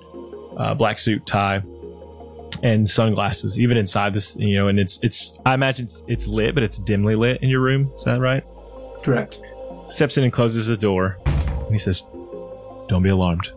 uh, 0.57 0.73
black 0.73 0.97
suit 0.97 1.25
tie 1.25 1.61
and 2.63 2.89
sunglasses 2.89 3.59
even 3.59 3.77
inside 3.77 4.13
this 4.13 4.35
you 4.37 4.55
know 4.57 4.67
and 4.67 4.79
it's 4.79 4.99
it's 5.01 5.39
i 5.45 5.53
imagine 5.53 5.85
it's, 5.85 6.03
it's 6.07 6.27
lit 6.27 6.53
but 6.53 6.63
it's 6.63 6.79
dimly 6.79 7.15
lit 7.15 7.41
in 7.41 7.49
your 7.49 7.61
room 7.61 7.91
is 7.95 8.03
that 8.03 8.19
right 8.19 8.43
Correct. 9.03 9.41
steps 9.87 10.17
in 10.17 10.23
and 10.23 10.33
closes 10.33 10.67
the 10.67 10.77
door 10.77 11.17
and 11.25 11.71
he 11.71 11.77
says 11.77 12.03
don't 12.89 13.03
be 13.03 13.09
alarmed 13.09 13.49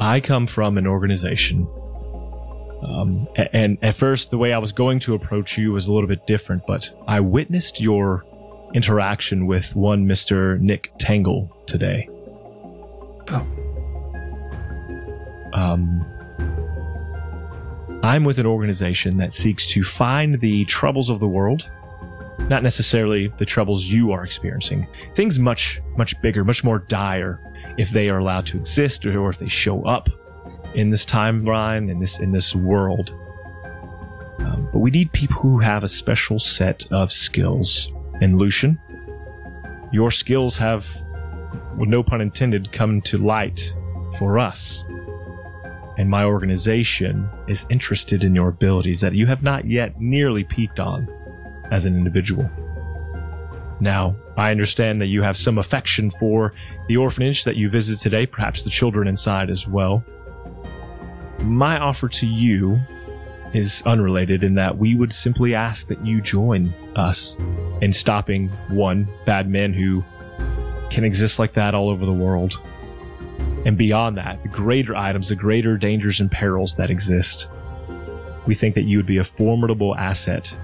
i 0.00 0.20
come 0.22 0.46
from 0.46 0.78
an 0.78 0.86
organization 0.86 1.68
um, 2.82 3.26
and 3.52 3.78
at 3.82 3.96
first, 3.96 4.30
the 4.30 4.38
way 4.38 4.52
I 4.52 4.58
was 4.58 4.72
going 4.72 5.00
to 5.00 5.14
approach 5.14 5.56
you 5.56 5.72
was 5.72 5.86
a 5.86 5.92
little 5.92 6.08
bit 6.08 6.26
different, 6.26 6.66
but 6.66 6.92
I 7.08 7.20
witnessed 7.20 7.80
your 7.80 8.24
interaction 8.74 9.46
with 9.46 9.74
one 9.74 10.06
Mr. 10.06 10.60
Nick 10.60 10.92
Tangle 10.98 11.50
today. 11.66 12.08
Um, 15.56 16.06
I'm 18.02 18.22
with 18.22 18.38
an 18.38 18.46
organization 18.46 19.16
that 19.16 19.34
seeks 19.34 19.66
to 19.68 19.82
find 19.82 20.40
the 20.40 20.64
troubles 20.66 21.10
of 21.10 21.18
the 21.18 21.26
world 21.26 21.68
not 22.48 22.62
necessarily 22.62 23.28
the 23.38 23.44
troubles 23.44 23.86
you 23.86 24.12
are 24.12 24.24
experiencing. 24.24 24.86
Things 25.14 25.38
much, 25.38 25.80
much 25.96 26.20
bigger, 26.22 26.44
much 26.44 26.62
more 26.62 26.78
dire 26.80 27.40
if 27.76 27.90
they 27.90 28.08
are 28.08 28.18
allowed 28.18 28.46
to 28.46 28.56
exist 28.56 29.04
or 29.04 29.30
if 29.30 29.38
they 29.38 29.48
show 29.48 29.84
up 29.84 30.08
in 30.74 30.90
this 30.90 31.04
timeline, 31.04 31.90
in 31.90 31.98
this 31.98 32.20
in 32.20 32.32
this 32.32 32.54
world. 32.54 33.10
Um, 34.38 34.68
but 34.72 34.78
we 34.78 34.90
need 34.90 35.12
people 35.12 35.36
who 35.36 35.58
have 35.58 35.82
a 35.82 35.88
special 35.88 36.38
set 36.38 36.86
of 36.92 37.10
skills. 37.10 37.92
And 38.20 38.38
Lucian, 38.38 38.78
your 39.92 40.10
skills 40.10 40.56
have, 40.58 40.86
with 41.76 41.88
no 41.88 42.02
pun 42.02 42.20
intended, 42.20 42.70
come 42.72 43.00
to 43.02 43.18
light 43.18 43.74
for 44.18 44.38
us. 44.38 44.84
And 45.98 46.10
my 46.10 46.24
organization 46.24 47.28
is 47.48 47.66
interested 47.70 48.22
in 48.24 48.34
your 48.34 48.48
abilities 48.48 49.00
that 49.00 49.14
you 49.14 49.26
have 49.26 49.42
not 49.42 49.66
yet 49.66 50.00
nearly 50.00 50.44
peaked 50.44 50.78
on 50.78 51.08
as 51.70 51.86
an 51.86 51.96
individual. 51.96 52.48
Now, 53.80 54.16
I 54.36 54.50
understand 54.50 55.00
that 55.00 55.06
you 55.06 55.22
have 55.22 55.36
some 55.36 55.58
affection 55.58 56.10
for 56.10 56.52
the 56.88 56.96
orphanage 56.96 57.44
that 57.44 57.56
you 57.56 57.68
visit 57.68 57.98
today, 57.98 58.26
perhaps 58.26 58.62
the 58.62 58.70
children 58.70 59.08
inside 59.08 59.50
as 59.50 59.66
well. 59.66 60.04
My 61.40 61.78
offer 61.78 62.08
to 62.08 62.26
you 62.26 62.80
is 63.54 63.82
unrelated 63.86 64.42
in 64.42 64.54
that 64.54 64.76
we 64.76 64.94
would 64.94 65.12
simply 65.12 65.54
ask 65.54 65.86
that 65.88 66.04
you 66.04 66.20
join 66.20 66.72
us 66.94 67.38
in 67.80 67.92
stopping 67.92 68.48
one 68.68 69.06
bad 69.24 69.48
man 69.48 69.72
who 69.72 70.04
can 70.90 71.04
exist 71.04 71.38
like 71.38 71.54
that 71.54 71.74
all 71.74 71.88
over 71.88 72.04
the 72.04 72.12
world. 72.12 72.60
And 73.66 73.76
beyond 73.76 74.16
that, 74.16 74.40
the 74.44 74.48
greater 74.48 74.94
items, 74.94 75.28
the 75.28 75.34
greater 75.34 75.76
dangers 75.76 76.20
and 76.20 76.30
perils 76.30 76.76
that 76.76 76.88
exist. 76.88 77.50
We 78.46 78.54
think 78.54 78.76
that 78.76 78.84
you 78.84 78.96
would 78.96 79.06
be 79.06 79.18
a 79.18 79.24
formidable 79.24 79.96
asset 79.96 80.56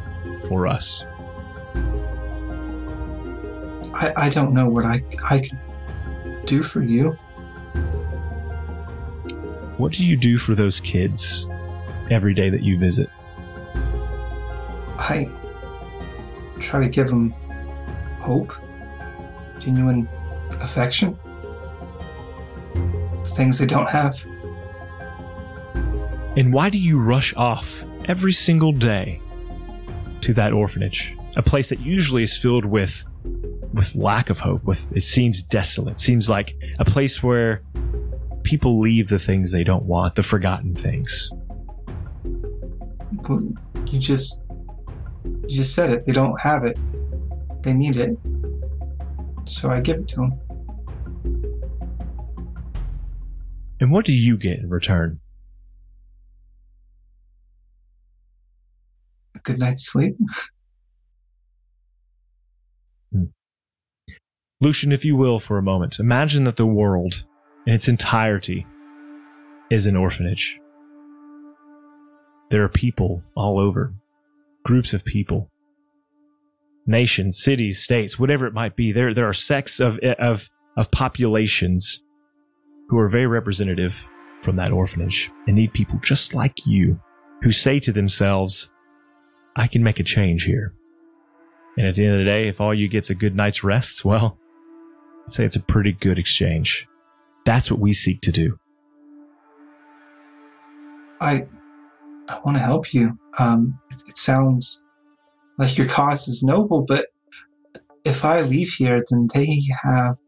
for 0.49 0.69
us. 0.69 1.05
I, 3.93 4.13
I 4.17 4.29
don't 4.29 4.55
know 4.55 4.69
what 4.69 4.85
I, 4.85 5.03
I 5.29 5.41
could 5.41 6.47
do 6.47 6.63
for 6.63 6.81
you. 6.81 7.11
What 9.79 9.91
do 9.91 10.07
you 10.07 10.17
do 10.17 10.39
for 10.39 10.55
those 10.55 10.79
kids 10.79 11.49
every 12.09 12.35
day 12.35 12.51
that 12.51 12.63
you 12.63 12.79
visit? 12.79 13.11
I 14.99 15.29
try 16.61 16.79
to 16.79 16.89
give 16.89 17.09
them 17.09 17.33
hope, 18.21 18.53
genuine 19.59 20.09
affection, 20.61 21.19
things 23.37 23.59
they 23.59 23.67
don't 23.67 23.89
have. 23.89 24.25
And 26.37 26.53
why 26.53 26.71
do 26.71 26.79
you 26.79 26.99
rush 26.99 27.35
off 27.37 27.85
every 28.07 28.33
single 28.33 28.73
day 28.73 29.21
to 30.23 30.33
that 30.35 30.53
orphanage? 30.53 31.15
A 31.37 31.43
place 31.43 31.69
that 31.69 31.81
usually 31.81 32.23
is 32.23 32.37
filled 32.37 32.65
with 32.65 33.05
with 33.75 33.95
lack 33.95 34.29
of 34.29 34.39
hope, 34.39 34.65
with 34.65 34.91
it 34.95 35.01
seems 35.01 35.43
desolate. 35.43 35.95
It 35.95 36.01
seems 36.01 36.29
like 36.29 36.55
a 36.79 36.85
place 36.85 37.23
where 37.23 37.63
people 38.43 38.81
leave 38.81 39.09
the 39.09 39.19
things 39.19 39.51
they 39.51 39.65
don't 39.65 39.85
want, 39.85 40.15
the 40.15 40.23
forgotten 40.23 40.75
things. 40.75 41.31
You 43.29 43.99
just 43.99 44.43
you 45.25 45.49
just 45.49 45.75
said 45.75 45.91
it. 45.91 46.07
They 46.07 46.13
don't 46.13 46.39
have 46.41 46.65
it. 46.65 46.79
They 47.63 47.73
need 47.73 47.97
it. 47.97 48.17
So 49.45 49.71
I 49.71 49.81
give 49.81 49.99
it 49.99 50.09
to 50.09 50.17
them. 50.17 50.42
What 53.93 54.05
do 54.05 54.17
you 54.17 54.37
get 54.37 54.59
in 54.59 54.69
return? 54.69 55.21
A 59.35 59.39
good 59.41 59.59
night's 59.59 59.91
sleep. 59.91 60.15
Hmm. 63.13 63.25
Lucian, 64.61 64.93
if 64.93 65.05
you 65.05 65.17
will, 65.17 65.41
for 65.41 65.59
a 65.59 65.63
moment, 65.63 65.99
imagine 65.99 66.45
that 66.45 66.57
the 66.57 66.67
world 66.67 67.25
in 67.67 67.75
its 67.75 67.89
entirety 67.89 68.67
is 69.71 69.87
an 69.87 69.97
orphanage. 69.97 70.59
There 72.51 72.63
are 72.63 72.69
people 72.69 73.23
all 73.35 73.59
over, 73.59 73.95
groups 74.65 74.93
of 74.93 75.05
people, 75.05 75.49
nations, 76.87 77.43
cities, 77.43 77.83
states, 77.83 78.19
whatever 78.19 78.47
it 78.47 78.53
might 78.53 78.77
be. 78.77 78.93
There, 78.93 79.15
there 79.15 79.29
are 79.29 79.33
sects 79.33 79.81
of, 79.81 79.99
of, 80.19 80.49
of 80.77 80.91
populations 80.91 82.03
who 82.93 82.99
are 82.99 83.09
very 83.09 83.27
representative 83.27 84.07
from 84.45 84.57
that 84.57 84.71
orphanage 84.71 85.31
and 85.47 85.57
need 85.57 85.73
people 85.73 85.99
just 86.03 86.35
like 86.35 86.67
you 86.67 87.01
who 87.43 87.51
say 87.51 87.79
to 87.79 87.91
themselves, 87.91 88.71
I 89.57 89.67
can 89.67 89.83
make 89.83 89.99
a 89.99 90.03
change 90.03 90.45
here. 90.45 90.75
And 91.79 91.87
at 91.87 91.95
the 91.95 92.05
end 92.05 92.13
of 92.13 92.19
the 92.19 92.27
day, 92.27 92.49
if 92.49 92.61
all 92.61 92.75
you 92.75 92.89
get's 92.89 93.09
a 93.09 93.15
good 93.15 93.35
night's 93.35 93.65
rest, 93.65 94.05
well, 94.05 94.37
I'd 95.25 95.33
say 95.33 95.47
it's 95.47 95.57
a 95.57 95.63
pretty 95.63 95.93
good 95.93 96.19
exchange. 96.19 96.87
That's 97.47 97.71
what 97.71 97.81
we 97.81 97.95
seek 97.95 98.21
to 98.21 98.31
do. 98.31 98.59
I 101.19 101.45
I 102.29 102.41
want 102.45 102.59
to 102.59 102.63
help 102.63 102.93
you. 102.93 103.19
Um, 103.39 103.81
it, 103.91 104.03
it 104.07 104.19
sounds 104.19 104.83
like 105.57 105.79
your 105.79 105.89
cause 105.89 106.29
is 106.29 106.43
noble, 106.43 106.85
but 106.87 107.07
if 108.05 108.23
I 108.23 108.43
leave 108.43 108.69
here, 108.69 108.99
then 109.11 109.29
they 109.33 109.63
have 109.83 110.19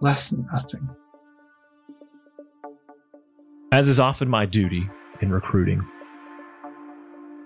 less 0.00 0.30
than 0.30 0.46
nothing. 0.52 0.88
As 3.76 3.88
is 3.88 4.00
often 4.00 4.30
my 4.30 4.46
duty 4.46 4.88
in 5.20 5.30
recruiting, 5.30 5.86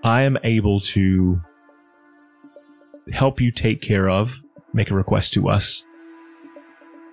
I 0.01 0.21
am 0.21 0.37
able 0.45 0.79
to 0.79 1.41
help 3.11 3.41
you 3.41 3.51
take 3.51 3.81
care 3.81 4.09
of, 4.09 4.41
make 4.71 4.91
a 4.91 4.95
request 4.95 5.33
to 5.33 5.49
us, 5.49 5.85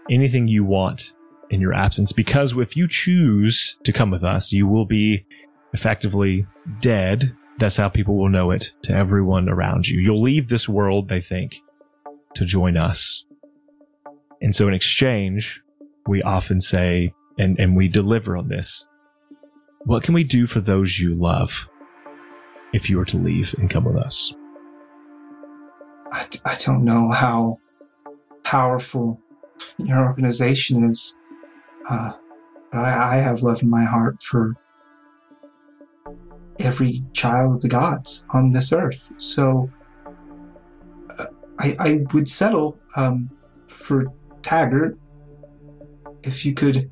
anything 0.09 0.47
you 0.47 0.63
want 0.63 1.15
in 1.51 1.61
your 1.61 1.75
absence. 1.75 2.13
Because 2.13 2.57
if 2.57 2.77
you 2.77 2.87
choose 2.87 3.77
to 3.83 3.93
come 3.93 4.13
with 4.13 4.23
us, 4.23 4.53
you 4.53 4.69
will 4.69 4.87
be 4.87 5.27
effectively 5.73 6.47
dead. 6.81 7.35
That's 7.59 7.77
how 7.77 7.89
people 7.89 8.17
will 8.17 8.29
know 8.29 8.53
it 8.53 8.71
to 8.83 8.95
everyone 8.95 9.49
around 9.49 9.89
you. 9.89 9.99
You'll 9.99 10.23
leave 10.23 10.49
this 10.49 10.69
world, 10.69 11.09
they 11.09 11.23
think, 11.23 11.57
to 12.35 12.45
join 12.45 12.77
us. 12.77 13.25
And 14.41 14.55
so 14.55 14.69
in 14.69 14.75
exchange, 14.75 15.61
we 16.07 16.23
often 16.23 16.61
say, 16.61 17.13
and, 17.37 17.59
and 17.59 17.77
we 17.77 17.89
deliver 17.89 18.37
on 18.37 18.47
this, 18.47 18.85
what 19.81 20.03
can 20.03 20.15
we 20.15 20.25
do 20.25 20.47
for 20.47 20.61
those 20.61 20.99
you 20.99 21.15
love 21.15 21.69
if 22.73 22.91
you 22.91 22.99
were 22.99 23.05
to 23.07 23.17
leave 23.17 23.55
and 23.59 23.71
come 23.71 23.85
with 23.85 23.97
us? 23.97 24.35
I, 26.13 26.25
I 26.45 26.57
don't 26.65 26.85
know 26.85 27.11
how 27.13 27.59
powerful 28.45 29.21
your 29.79 29.99
organization 30.05 30.85
is. 30.91 31.17
Uh, 31.89 32.13
I, 32.73 33.17
I 33.17 33.17
have 33.17 33.43
love 33.43 33.63
in 33.63 33.71
my 33.71 33.85
heart 33.85 34.23
for 34.23 34.55
every 36.59 37.05
child 37.13 37.57
of 37.57 37.63
the 37.63 37.69
gods 37.69 38.27
on 38.31 38.53
this 38.53 38.73
earth. 38.73 39.11
So 39.17 39.71
uh, 41.19 41.25
I, 41.61 41.73
I 41.79 41.99
would 42.13 42.29
settle 42.29 42.79
um, 42.97 43.31
for 43.69 44.07
Taggart 44.43 44.99
if 46.25 46.45
you 46.45 46.55
could 46.55 46.91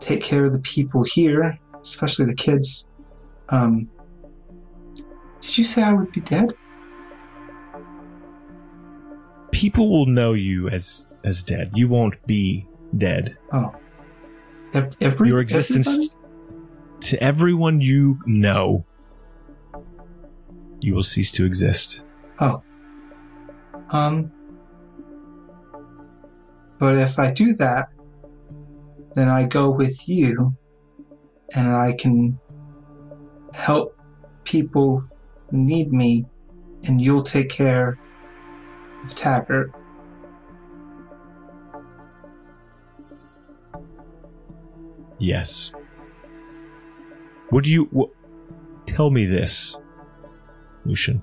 take 0.00 0.22
care 0.22 0.42
of 0.42 0.52
the 0.52 0.60
people 0.60 1.02
here, 1.04 1.58
especially 1.80 2.26
the 2.26 2.34
kids. 2.34 2.88
Um, 3.48 3.88
did 5.40 5.58
you 5.58 5.64
say 5.64 5.82
I 5.82 5.92
would 5.92 6.12
be 6.12 6.20
dead? 6.20 6.54
People 9.52 9.90
will 9.90 10.06
know 10.06 10.32
you 10.32 10.68
as 10.68 11.08
as 11.24 11.42
dead. 11.42 11.70
You 11.74 11.88
won't 11.88 12.14
be 12.26 12.66
dead. 12.98 13.36
Oh, 13.52 13.74
every 15.00 15.28
your 15.28 15.40
existence 15.40 15.88
everybody? 15.88 17.00
to 17.00 17.22
everyone 17.22 17.80
you 17.80 18.18
know, 18.26 18.84
you 20.80 20.94
will 20.94 21.02
cease 21.02 21.30
to 21.32 21.44
exist. 21.44 22.04
Oh, 22.40 22.62
um, 23.90 24.30
but 26.78 26.98
if 26.98 27.18
I 27.18 27.32
do 27.32 27.54
that, 27.54 27.88
then 29.16 29.30
I 29.30 29.44
go 29.44 29.70
with 29.70 30.06
you, 30.06 30.54
and 31.56 31.68
I 31.68 31.94
can 31.94 32.38
help 33.54 33.98
people 34.44 35.02
who 35.48 35.56
need 35.56 35.90
me, 35.90 36.26
and 36.86 37.00
you'll 37.00 37.22
take 37.22 37.48
care 37.48 37.98
of 39.02 39.14
Taggart. 39.14 39.72
Yes. 45.18 45.72
Would 47.50 47.66
you 47.66 47.84
what, 47.84 48.10
tell 48.84 49.08
me 49.08 49.24
this, 49.24 49.78
Lucian? 50.84 51.22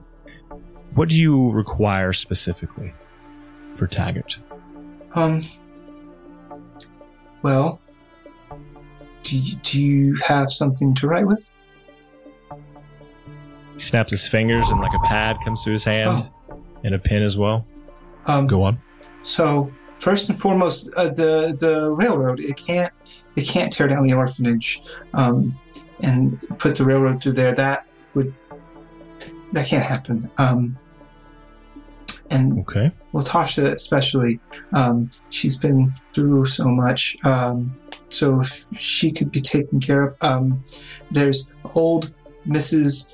What 0.95 1.09
do 1.09 1.21
you 1.21 1.51
require 1.51 2.11
specifically 2.11 2.91
for 3.75 3.85
Taggart? 3.85 4.39
Um. 5.15 5.43
Well, 7.43 7.82
do 9.23 9.37
you, 9.37 9.55
do 9.57 9.81
you 9.81 10.15
have 10.27 10.49
something 10.49 10.93
to 10.95 11.07
write 11.07 11.25
with? 11.25 11.49
He 13.73 13.79
snaps 13.79 14.11
his 14.11 14.27
fingers 14.27 14.69
and 14.69 14.79
like 14.79 14.93
a 14.93 14.99
pad 14.99 15.37
comes 15.43 15.63
to 15.63 15.71
his 15.71 15.83
hand 15.83 16.29
and 16.83 16.93
a 16.93 16.99
pen 16.99 17.23
as 17.23 17.37
well. 17.37 17.65
Um, 18.27 18.47
Go 18.47 18.63
on. 18.63 18.79
So 19.23 19.71
first 19.99 20.29
and 20.29 20.39
foremost, 20.39 20.91
uh, 20.95 21.09
the 21.09 21.55
the 21.59 21.91
railroad 21.91 22.39
it 22.39 22.57
can't 22.57 22.93
it 23.35 23.47
can't 23.47 23.71
tear 23.73 23.87
down 23.87 24.05
the 24.05 24.13
orphanage 24.13 24.81
um, 25.13 25.57
and 26.01 26.39
put 26.59 26.75
the 26.75 26.83
railroad 26.85 27.21
through 27.21 27.33
there. 27.33 27.55
That 27.55 27.87
would 28.13 28.33
that 29.53 29.67
can't 29.67 29.83
happen. 29.83 30.29
Um, 30.37 30.77
and 32.31 32.59
Okay. 32.59 32.91
Latasha 33.13 33.63
especially, 33.63 34.39
um, 34.75 35.09
she's 35.29 35.57
been 35.57 35.93
through 36.13 36.45
so 36.45 36.65
much. 36.65 37.15
Um, 37.23 37.75
so 38.13 38.39
if 38.39 38.65
she 38.77 39.11
could 39.11 39.31
be 39.31 39.41
taken 39.41 39.79
care 39.79 40.03
of. 40.07 40.15
Um, 40.21 40.61
there's 41.11 41.51
old 41.75 42.13
Mrs. 42.47 43.13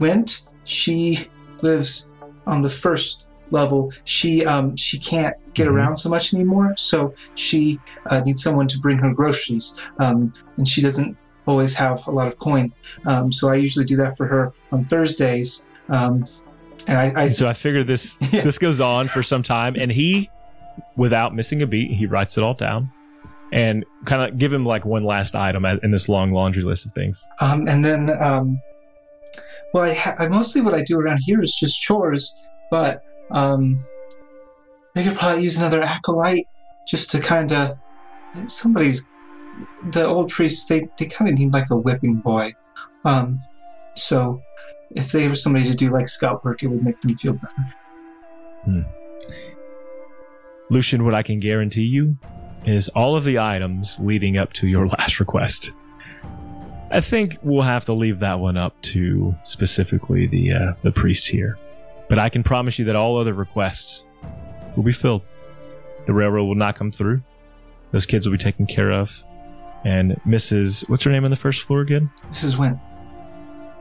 Went. 0.00 0.42
She 0.64 1.28
lives 1.62 2.08
on 2.46 2.62
the 2.62 2.68
first 2.68 3.26
level. 3.50 3.92
She 4.04 4.44
um, 4.46 4.76
she 4.76 4.98
can't 4.98 5.36
get 5.54 5.68
Mhm. 5.68 5.72
around 5.72 5.96
so 5.98 6.08
much 6.08 6.34
anymore, 6.34 6.74
so 6.76 7.14
she 7.34 7.78
uh, 8.10 8.20
needs 8.26 8.42
someone 8.42 8.66
to 8.68 8.78
bring 8.80 8.98
her 8.98 9.12
groceries. 9.14 9.74
Um, 10.00 10.32
and 10.56 10.66
she 10.66 10.82
doesn't 10.82 11.16
always 11.46 11.74
have 11.74 12.04
a 12.06 12.10
lot 12.10 12.26
of 12.26 12.38
coin, 12.38 12.72
um, 13.06 13.30
so 13.30 13.48
I 13.50 13.54
usually 13.56 13.84
do 13.84 13.96
that 13.96 14.16
for 14.16 14.26
her 14.26 14.52
on 14.72 14.84
Thursdays. 14.86 15.64
Um, 15.90 16.26
and 16.88 16.98
I, 16.98 17.12
I 17.14 17.24
And 17.26 17.36
so 17.36 17.46
I 17.48 17.52
figure 17.52 17.84
this 17.84 18.18
Yeah. 18.32 18.42
this 18.42 18.58
goes 18.58 18.80
on 18.80 19.04
for 19.04 19.22
some 19.22 19.42
time, 19.42 19.76
and 19.78 19.92
he, 19.92 20.28
without 20.96 21.34
missing 21.34 21.62
a 21.62 21.66
beat, 21.66 21.92
he 21.92 22.06
writes 22.06 22.36
it 22.38 22.42
all 22.42 22.54
down, 22.54 22.90
and 23.54 23.84
kind 24.04 24.20
of 24.20 24.36
give 24.36 24.52
him 24.52 24.66
like 24.66 24.84
one 24.84 25.04
last 25.04 25.36
item 25.36 25.64
in 25.64 25.92
this 25.92 26.08
long 26.08 26.32
laundry 26.32 26.64
list 26.64 26.84
of 26.84 26.92
things. 26.92 27.26
Um, 27.40 27.68
and 27.68 27.84
then, 27.84 28.10
um, 28.20 28.60
well, 29.72 29.84
I, 29.84 29.94
ha- 29.94 30.16
I 30.18 30.26
mostly 30.26 30.60
what 30.60 30.74
I 30.74 30.82
do 30.82 30.98
around 30.98 31.20
here 31.22 31.40
is 31.40 31.54
just 31.54 31.80
chores, 31.80 32.34
but 32.68 33.04
um, 33.30 33.78
they 34.94 35.04
could 35.04 35.16
probably 35.16 35.44
use 35.44 35.56
another 35.56 35.80
acolyte 35.80 36.48
just 36.88 37.10
to 37.12 37.20
kind 37.20 37.52
of 37.52 37.78
somebody's. 38.48 39.06
The 39.92 40.04
old 40.04 40.30
priests 40.30 40.66
they 40.66 40.88
they 40.98 41.06
kind 41.06 41.30
of 41.30 41.38
need 41.38 41.52
like 41.52 41.70
a 41.70 41.76
whipping 41.76 42.16
boy, 42.16 42.52
um, 43.04 43.38
so 43.94 44.42
if 44.90 45.12
they 45.12 45.28
were 45.28 45.36
somebody 45.36 45.64
to 45.66 45.74
do 45.74 45.90
like 45.90 46.08
scout 46.08 46.44
work, 46.44 46.64
it 46.64 46.66
would 46.66 46.82
make 46.82 47.00
them 47.00 47.14
feel 47.16 47.34
better. 47.34 48.86
Lucian, 50.70 51.04
what 51.04 51.14
I 51.14 51.22
can 51.22 51.38
guarantee 51.38 51.84
you 51.84 52.18
is 52.66 52.88
all 52.90 53.16
of 53.16 53.24
the 53.24 53.38
items 53.38 53.98
leading 54.00 54.36
up 54.36 54.52
to 54.54 54.66
your 54.66 54.86
last 54.98 55.20
request. 55.20 55.72
I 56.90 57.00
think 57.00 57.38
we'll 57.42 57.62
have 57.62 57.84
to 57.86 57.92
leave 57.92 58.20
that 58.20 58.38
one 58.38 58.56
up 58.56 58.80
to 58.82 59.34
specifically 59.42 60.26
the 60.26 60.52
uh, 60.52 60.72
the 60.82 60.92
priest 60.92 61.28
here, 61.28 61.58
but 62.08 62.18
I 62.18 62.28
can 62.28 62.42
promise 62.42 62.78
you 62.78 62.84
that 62.86 62.96
all 62.96 63.18
other 63.18 63.34
requests 63.34 64.04
will 64.76 64.84
be 64.84 64.92
filled. 64.92 65.22
The 66.06 66.12
railroad 66.12 66.44
will 66.44 66.54
not 66.54 66.76
come 66.76 66.92
through. 66.92 67.22
Those 67.90 68.06
kids 68.06 68.26
will 68.26 68.32
be 68.32 68.38
taken 68.38 68.66
care 68.66 68.92
of, 68.92 69.22
and 69.84 70.12
Mrs. 70.26 70.88
What's 70.88 71.02
her 71.04 71.10
name 71.10 71.24
on 71.24 71.30
the 71.30 71.36
first 71.36 71.62
floor 71.62 71.80
again? 71.80 72.10
Mrs. 72.30 72.58
when 72.58 72.80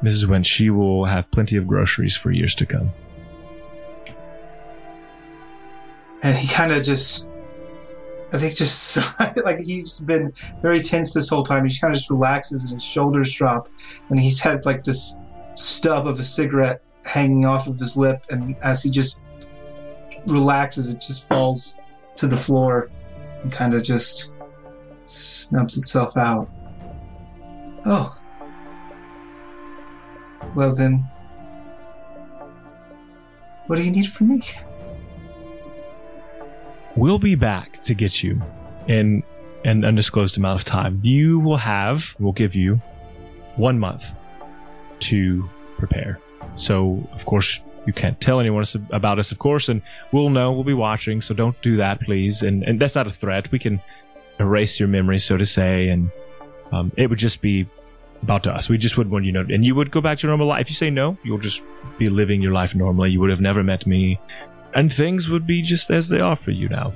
Mrs. 0.02 0.28
Wen. 0.28 0.42
She 0.44 0.70
will 0.70 1.06
have 1.06 1.30
plenty 1.30 1.58
of 1.58 1.68
groceries 1.68 2.16
for 2.18 2.32
years 2.32 2.56
to 2.56 2.66
come. 2.66 2.92
and 6.24 6.38
he 6.38 6.48
kind 6.48 6.72
of 6.72 6.82
just 6.82 7.28
I 8.34 8.40
think 8.40 8.56
just 8.56 8.98
like 9.46 9.62
he's 9.64 10.02
been 10.02 10.34
very 10.62 10.80
tense 10.80 11.14
this 11.14 11.30
whole 11.30 11.44
time. 11.44 11.66
He 11.66 11.80
kind 11.80 11.94
of 11.94 11.98
just 11.98 12.10
relaxes 12.10 12.72
and 12.72 12.82
his 12.82 12.84
shoulders 12.84 13.34
drop, 13.34 13.70
and 14.10 14.20
he's 14.20 14.42
had 14.42 14.66
like 14.66 14.84
this 14.84 15.18
stub 15.54 16.08
of 16.08 16.20
a 16.20 16.24
cigarette 16.24 16.82
hanging 17.06 17.46
off 17.46 17.68
of 17.68 17.78
his 17.78 17.96
lip, 17.96 18.26
and 18.32 18.56
as 18.64 18.82
he 18.82 18.90
just 18.90 19.24
relaxes, 20.28 20.90
it 20.90 21.00
just 21.00 21.28
falls 21.28 21.76
to 22.16 22.26
the 22.26 22.36
floor 22.36 22.90
and 23.44 23.52
kind 23.52 23.76
of 23.76 23.84
just 23.84 24.32
snubs 25.06 25.78
itself 25.78 26.18
out. 26.18 26.50
Oh, 27.86 28.18
well 30.56 30.74
then, 30.74 31.08
what 33.68 33.76
do 33.76 33.84
you 33.84 33.92
need 33.92 34.08
from 34.08 34.30
me? 34.30 34.42
We'll 36.96 37.20
be 37.20 37.36
back 37.36 37.82
to 37.84 37.94
get 37.94 38.22
you 38.22 38.42
in 38.88 39.24
an 39.66 39.84
undisclosed 39.84 40.38
amount 40.38 40.62
of 40.62 40.66
time. 40.66 41.00
You 41.04 41.40
will 41.40 41.58
have, 41.58 42.16
we'll 42.20 42.34
give 42.34 42.54
you 42.54 42.82
one 43.56 43.80
month 43.80 44.12
to 45.00 45.50
prepare. 45.78 46.20
So, 46.56 47.08
of 47.14 47.26
course, 47.26 47.60
you 47.86 47.94
can't 47.94 48.20
tell 48.22 48.40
anyone 48.40 48.64
about 48.92 49.20
us, 49.20 49.32
of 49.32 49.40
course, 49.40 49.70
and 49.70 49.82
we'll 50.12 50.30
know, 50.30 50.52
we'll 50.52 50.64
be 50.64 50.74
watching, 50.74 51.20
so 51.22 51.34
don't 51.34 51.60
do 51.62 51.78
that, 51.78 52.00
please. 52.02 52.44
And, 52.44 52.64
and 52.64 52.80
that's 52.80 52.96
not 52.96 53.08
a 53.08 53.12
threat. 53.12 53.52
We 53.52 53.60
can 53.60 53.82
erase 54.40 54.80
your 54.80 54.88
memory, 54.88 55.20
so 55.20 55.38
to 55.38 55.46
say, 55.46 55.90
and 55.90 56.12
um, 56.72 56.92
it 56.96 57.10
would 57.10 57.20
just 57.20 57.42
be 57.42 57.68
about 58.22 58.48
us. 58.48 58.70
We 58.70 58.78
just 58.78 58.98
would 58.98 59.10
want 59.10 59.26
you 59.26 59.34
to 59.34 59.44
know. 59.44 59.54
And 59.54 59.66
you 59.66 59.76
would 59.76 59.92
go 59.92 60.00
back 60.00 60.20
to 60.20 60.28
your 60.28 60.32
normal 60.32 60.48
life. 60.48 60.62
If 60.62 60.70
you 60.70 60.76
say 60.76 60.90
no, 60.90 61.18
you'll 61.24 61.40
just 61.40 61.62
be 61.98 62.10
living 62.10 62.42
your 62.42 62.54
life 62.54 62.74
normally. 62.74 63.12
You 63.12 63.20
would 63.20 63.30
have 63.30 63.42
never 63.42 63.64
met 63.64 63.86
me 63.86 64.20
and 64.76 64.92
things 64.92 65.30
would 65.30 65.46
be 65.46 65.62
just 65.62 65.90
as 65.92 66.10
they 66.10 66.20
are 66.20 66.36
for 66.36 66.52
you 66.52 66.70
now. 66.70 66.94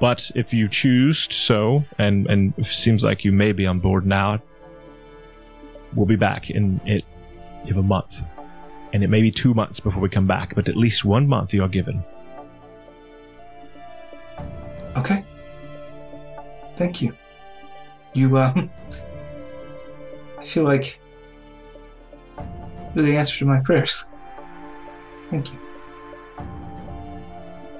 But 0.00 0.30
if 0.34 0.54
you 0.54 0.68
choose 0.68 1.26
to 1.26 1.34
so, 1.34 1.84
and 1.98 2.26
and 2.28 2.54
it 2.56 2.66
seems 2.66 3.04
like 3.04 3.24
you 3.24 3.32
may 3.32 3.52
be 3.52 3.66
on 3.66 3.80
board 3.80 4.06
now, 4.06 4.40
we'll 5.94 6.06
be 6.06 6.16
back 6.16 6.50
in 6.50 6.80
it. 6.86 7.04
Have 7.66 7.76
a 7.76 7.82
month, 7.82 8.22
and 8.94 9.04
it 9.04 9.08
may 9.08 9.20
be 9.20 9.30
two 9.30 9.52
months 9.52 9.80
before 9.80 10.00
we 10.00 10.08
come 10.08 10.26
back, 10.26 10.54
but 10.54 10.68
at 10.70 10.76
least 10.76 11.04
one 11.04 11.28
month 11.28 11.52
you 11.52 11.62
are 11.62 11.68
given. 11.68 12.02
Okay. 14.96 15.22
Thank 16.76 17.02
you. 17.02 17.14
You, 18.14 18.38
um, 18.38 18.70
I 20.38 20.42
feel 20.42 20.64
like 20.64 20.98
really 22.94 23.16
answered 23.16 23.46
my 23.46 23.60
prayers. 23.60 24.16
Thank 25.30 25.52
you. 25.52 25.69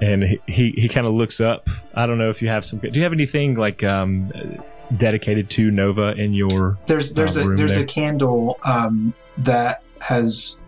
And 0.01 0.23
he 0.23 0.39
he, 0.47 0.71
he 0.75 0.89
kind 0.89 1.05
of 1.07 1.13
looks 1.13 1.39
up. 1.39 1.67
I 1.93 2.05
don't 2.07 2.17
know 2.17 2.29
if 2.29 2.41
you 2.41 2.47
have 2.49 2.65
some. 2.65 2.79
Do 2.79 2.89
you 2.91 3.03
have 3.03 3.13
anything 3.13 3.55
like 3.55 3.83
um 3.83 4.31
dedicated 4.97 5.49
to 5.51 5.69
Nova 5.71 6.13
in 6.13 6.33
your? 6.33 6.77
There's 6.87 7.13
there's 7.13 7.37
Uh, 7.37 7.51
a 7.51 7.55
there's 7.55 7.75
there. 7.75 7.83
a 7.83 7.87
candle 7.87 8.57
um, 8.67 9.13
that 9.37 9.83
has 10.01 10.59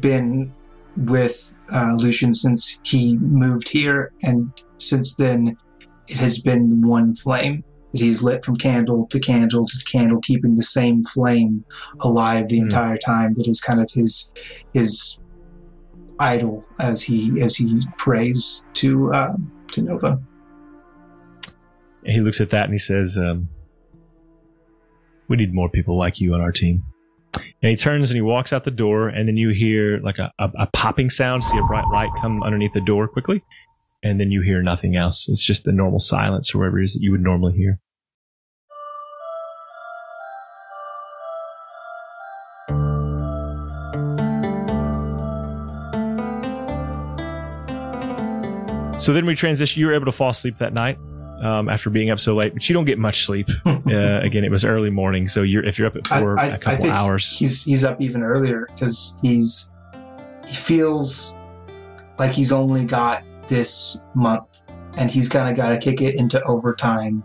been 0.00 0.52
with 0.96 1.54
uh, 1.72 1.94
Lucian 1.96 2.34
since 2.34 2.78
he 2.82 3.16
moved 3.16 3.68
here, 3.68 4.12
and 4.22 4.50
since 4.78 5.14
then 5.14 5.56
it 6.08 6.18
has 6.18 6.38
been 6.38 6.80
one 6.82 7.14
flame 7.14 7.64
that 7.92 8.00
he's 8.00 8.22
lit 8.22 8.44
from 8.44 8.56
candle 8.56 9.06
to 9.06 9.18
candle 9.18 9.64
to 9.66 9.84
candle, 9.90 10.20
keeping 10.20 10.54
the 10.56 10.62
same 10.62 11.02
flame 11.02 11.64
alive 12.00 12.48
the 12.48 12.58
Hmm. 12.58 12.64
entire 12.64 12.98
time. 12.98 13.32
That 13.34 13.48
is 13.48 13.60
kind 13.60 13.80
of 13.80 13.90
his 13.92 14.30
his 14.74 15.18
idol 16.20 16.64
as 16.78 17.02
he 17.02 17.40
as 17.40 17.56
he 17.56 17.82
prays 17.96 18.66
to 18.74 19.12
uh, 19.12 19.34
to 19.72 19.82
Nova. 19.82 20.20
He 22.04 22.20
looks 22.20 22.40
at 22.40 22.50
that 22.50 22.64
and 22.64 22.72
he 22.72 22.78
says, 22.78 23.18
um, 23.18 23.48
"We 25.28 25.36
need 25.36 25.52
more 25.52 25.68
people 25.68 25.98
like 25.98 26.20
you 26.20 26.34
on 26.34 26.40
our 26.40 26.52
team." 26.52 26.84
And 27.34 27.70
he 27.70 27.76
turns 27.76 28.10
and 28.10 28.16
he 28.16 28.22
walks 28.22 28.52
out 28.52 28.64
the 28.64 28.70
door, 28.70 29.08
and 29.08 29.28
then 29.28 29.36
you 29.36 29.50
hear 29.50 29.98
like 30.00 30.18
a, 30.18 30.32
a, 30.38 30.50
a 30.60 30.66
popping 30.72 31.10
sound. 31.10 31.44
See 31.44 31.58
a 31.58 31.62
bright 31.62 31.86
light 31.92 32.10
come 32.20 32.42
underneath 32.42 32.72
the 32.72 32.80
door 32.80 33.06
quickly, 33.06 33.42
and 34.02 34.18
then 34.18 34.30
you 34.30 34.42
hear 34.42 34.62
nothing 34.62 34.96
else. 34.96 35.28
It's 35.28 35.44
just 35.44 35.64
the 35.64 35.72
normal 35.72 36.00
silence 36.00 36.54
or 36.54 36.58
whatever 36.58 36.80
it 36.80 36.84
is 36.84 36.94
that 36.94 37.02
you 37.02 37.10
would 37.10 37.22
normally 37.22 37.54
hear. 37.54 37.78
So 49.00 49.12
then 49.12 49.24
we 49.26 49.34
transition. 49.34 49.80
You 49.80 49.86
were 49.86 49.94
able 49.94 50.04
to 50.06 50.12
fall 50.12 50.28
asleep 50.30 50.58
that 50.58 50.74
night 50.74 50.98
um, 51.42 51.68
after 51.70 51.88
being 51.88 52.10
up 52.10 52.20
so 52.20 52.34
late, 52.36 52.52
but 52.52 52.68
you 52.68 52.74
don't 52.74 52.84
get 52.84 52.98
much 52.98 53.24
sleep. 53.26 53.48
Uh, 53.90 54.20
again, 54.20 54.44
it 54.44 54.50
was 54.52 54.64
early 54.64 54.90
morning, 54.90 55.26
so 55.26 55.42
you're 55.42 55.64
if 55.64 55.76
you're 55.76 55.88
up 55.88 55.96
at 55.96 56.06
four, 56.06 56.38
I- 56.38 56.46
a 56.48 56.54
I 56.54 56.58
couple 56.58 56.76
think 56.84 56.94
hours. 56.94 57.36
he's 57.36 57.64
he's 57.64 57.84
up 57.84 58.00
even 58.00 58.22
earlier 58.22 58.68
because 58.72 59.16
he's 59.20 59.72
he 60.46 60.54
feels 60.54 61.34
like 62.18 62.30
he's 62.32 62.52
only 62.52 62.84
got 62.84 63.24
this 63.48 63.98
month 64.14 64.62
and 64.96 65.10
he's 65.10 65.28
kind 65.28 65.48
of 65.50 65.56
got 65.56 65.70
to 65.70 65.78
kick 65.78 66.00
it 66.02 66.14
into 66.20 66.40
overtime 66.46 67.24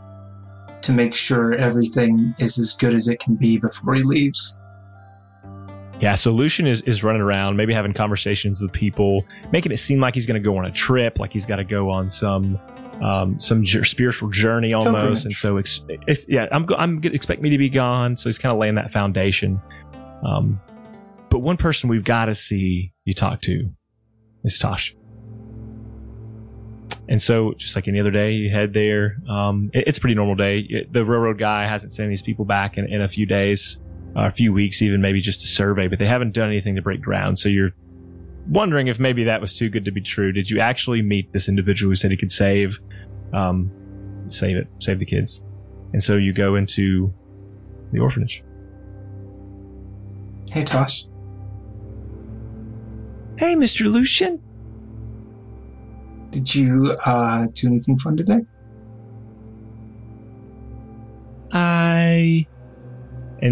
to 0.81 0.91
make 0.91 1.13
sure 1.13 1.53
everything 1.53 2.33
is 2.39 2.57
as 2.57 2.73
good 2.73 2.93
as 2.95 3.07
it 3.07 3.19
can 3.19 3.35
be 3.35 3.59
before 3.59 3.93
he 3.93 4.01
leaves 4.01 4.57
Yeah, 6.01 6.13
so 6.13 6.31
Lucian 6.31 6.67
is, 6.67 6.81
is 6.81 7.03
running 7.05 7.21
around, 7.21 7.55
maybe 7.55 7.73
having 7.73 7.93
conversations 7.93 8.61
with 8.61 8.71
people, 8.73 9.23
making 9.53 9.71
it 9.71 9.77
seem 9.77 9.99
like 10.01 10.13
he's 10.13 10.25
going 10.25 10.41
to 10.41 10.45
go 10.45 10.57
on 10.57 10.65
a 10.65 10.71
trip, 10.71 11.19
like 11.19 11.31
he's 11.31 11.45
got 11.45 11.55
to 11.55 11.63
go 11.63 11.89
on 11.89 12.09
some 12.09 12.59
um, 13.01 13.39
some 13.39 13.63
ju- 13.63 13.83
spiritual 13.83 14.29
journey 14.29 14.73
almost. 14.73 14.93
Pilgrimage. 14.95 15.23
And 15.25 15.33
so, 15.33 15.57
ex- 15.57 15.83
ex- 16.07 16.27
yeah, 16.29 16.47
I'm 16.51 16.65
I'm 16.77 17.01
expect 17.03 17.41
me 17.41 17.49
to 17.49 17.57
be 17.57 17.69
gone. 17.69 18.15
So 18.17 18.27
he's 18.29 18.37
kind 18.37 18.51
of 18.51 18.59
laying 18.59 18.75
that 18.75 18.91
foundation. 18.91 19.61
Um, 20.25 20.59
but 21.29 21.39
one 21.39 21.57
person 21.57 21.89
we've 21.89 22.03
got 22.05 22.25
to 22.25 22.33
see 22.33 22.91
you 23.05 23.13
talk 23.13 23.41
to 23.41 23.69
is 24.43 24.57
Tosh. 24.59 24.95
And 27.07 27.21
so, 27.21 27.53
just 27.57 27.75
like 27.75 27.87
any 27.87 27.99
other 27.99 28.11
day, 28.11 28.31
you 28.31 28.49
head 28.49 28.73
there. 28.73 29.17
Um, 29.29 29.69
it- 29.73 29.85
it's 29.87 29.97
a 29.97 30.01
pretty 30.01 30.15
normal 30.15 30.35
day. 30.35 30.65
It- 30.67 30.91
the 30.91 31.05
railroad 31.05 31.37
guy 31.37 31.67
hasn't 31.67 31.91
sent 31.91 32.09
these 32.09 32.21
people 32.21 32.45
back 32.45 32.77
in, 32.77 32.85
in 32.91 33.01
a 33.01 33.07
few 33.09 33.25
days, 33.25 33.79
a 34.15 34.31
few 34.31 34.53
weeks, 34.53 34.81
even 34.81 35.01
maybe 35.01 35.21
just 35.21 35.43
a 35.43 35.47
survey, 35.47 35.87
but 35.87 35.99
they 35.99 36.07
haven't 36.07 36.33
done 36.33 36.47
anything 36.47 36.75
to 36.75 36.81
break 36.81 37.01
ground. 37.01 37.37
So 37.37 37.49
you're 37.49 37.71
wondering 38.47 38.87
if 38.87 38.99
maybe 38.99 39.23
that 39.25 39.41
was 39.41 39.53
too 39.53 39.69
good 39.69 39.85
to 39.85 39.91
be 39.91 40.01
true. 40.01 40.31
Did 40.31 40.49
you 40.49 40.59
actually 40.59 41.01
meet 41.01 41.31
this 41.33 41.49
individual 41.49 41.91
who 41.91 41.95
said 41.95 42.11
he 42.11 42.17
could 42.17 42.31
save, 42.31 42.79
um, 43.33 43.71
save 44.27 44.57
it, 44.57 44.67
save 44.79 44.99
the 44.99 45.05
kids? 45.05 45.43
And 45.93 46.01
so 46.01 46.15
you 46.15 46.33
go 46.33 46.55
into 46.55 47.13
the 47.91 47.99
orphanage. 47.99 48.43
Hey, 50.49 50.63
Tosh. 50.63 51.05
Hey, 53.37 53.55
Mr. 53.55 53.91
Lucien. 53.91 54.41
Did 56.29 56.53
you 56.53 56.95
uh, 57.05 57.47
do 57.53 57.67
anything 57.67 57.97
fun 57.97 58.15
today? 58.15 58.41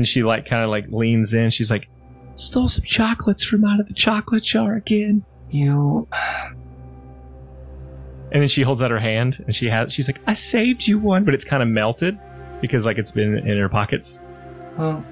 And 0.04 0.08
she 0.10 0.22
like 0.22 0.46
kind 0.46 0.66
of 0.66 0.70
like 0.70 0.86
leans 0.90 1.34
in. 1.34 1.50
She's 1.50 1.72
like, 1.72 1.88
stole 2.36 2.68
some 2.68 2.84
chocolates 2.84 3.42
from 3.42 3.64
out 3.64 3.80
of 3.80 3.88
the 3.88 3.94
chocolate 3.94 4.44
jar 4.44 4.76
again. 4.76 5.24
You. 5.50 6.10
and 8.34 8.42
then 8.42 8.50
she 8.50 8.64
holds 8.64 8.82
out 8.82 8.92
her 8.92 9.00
hand 9.00 9.42
and 9.46 9.56
she 9.56 9.68
has, 9.68 9.94
she's 9.94 10.10
like, 10.10 10.20
I 10.28 10.34
saved 10.34 10.86
you 10.86 11.00
one. 11.00 11.24
but 11.24 11.34
it's 11.34 11.46
kind 11.46 11.64
of 11.64 11.70
melted 11.70 12.20
because 12.60 12.86
like 12.86 12.98
it's 12.98 13.12
been 13.12 13.38
in 13.38 13.58
her 13.58 13.70
pockets. 13.70 14.22
Well, 14.78 15.06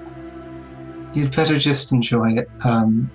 you'd 1.14 1.34
better 1.34 1.56
just 1.56 1.90
enjoy 1.90 2.32
it. 2.32 2.50
Um, 2.66 3.10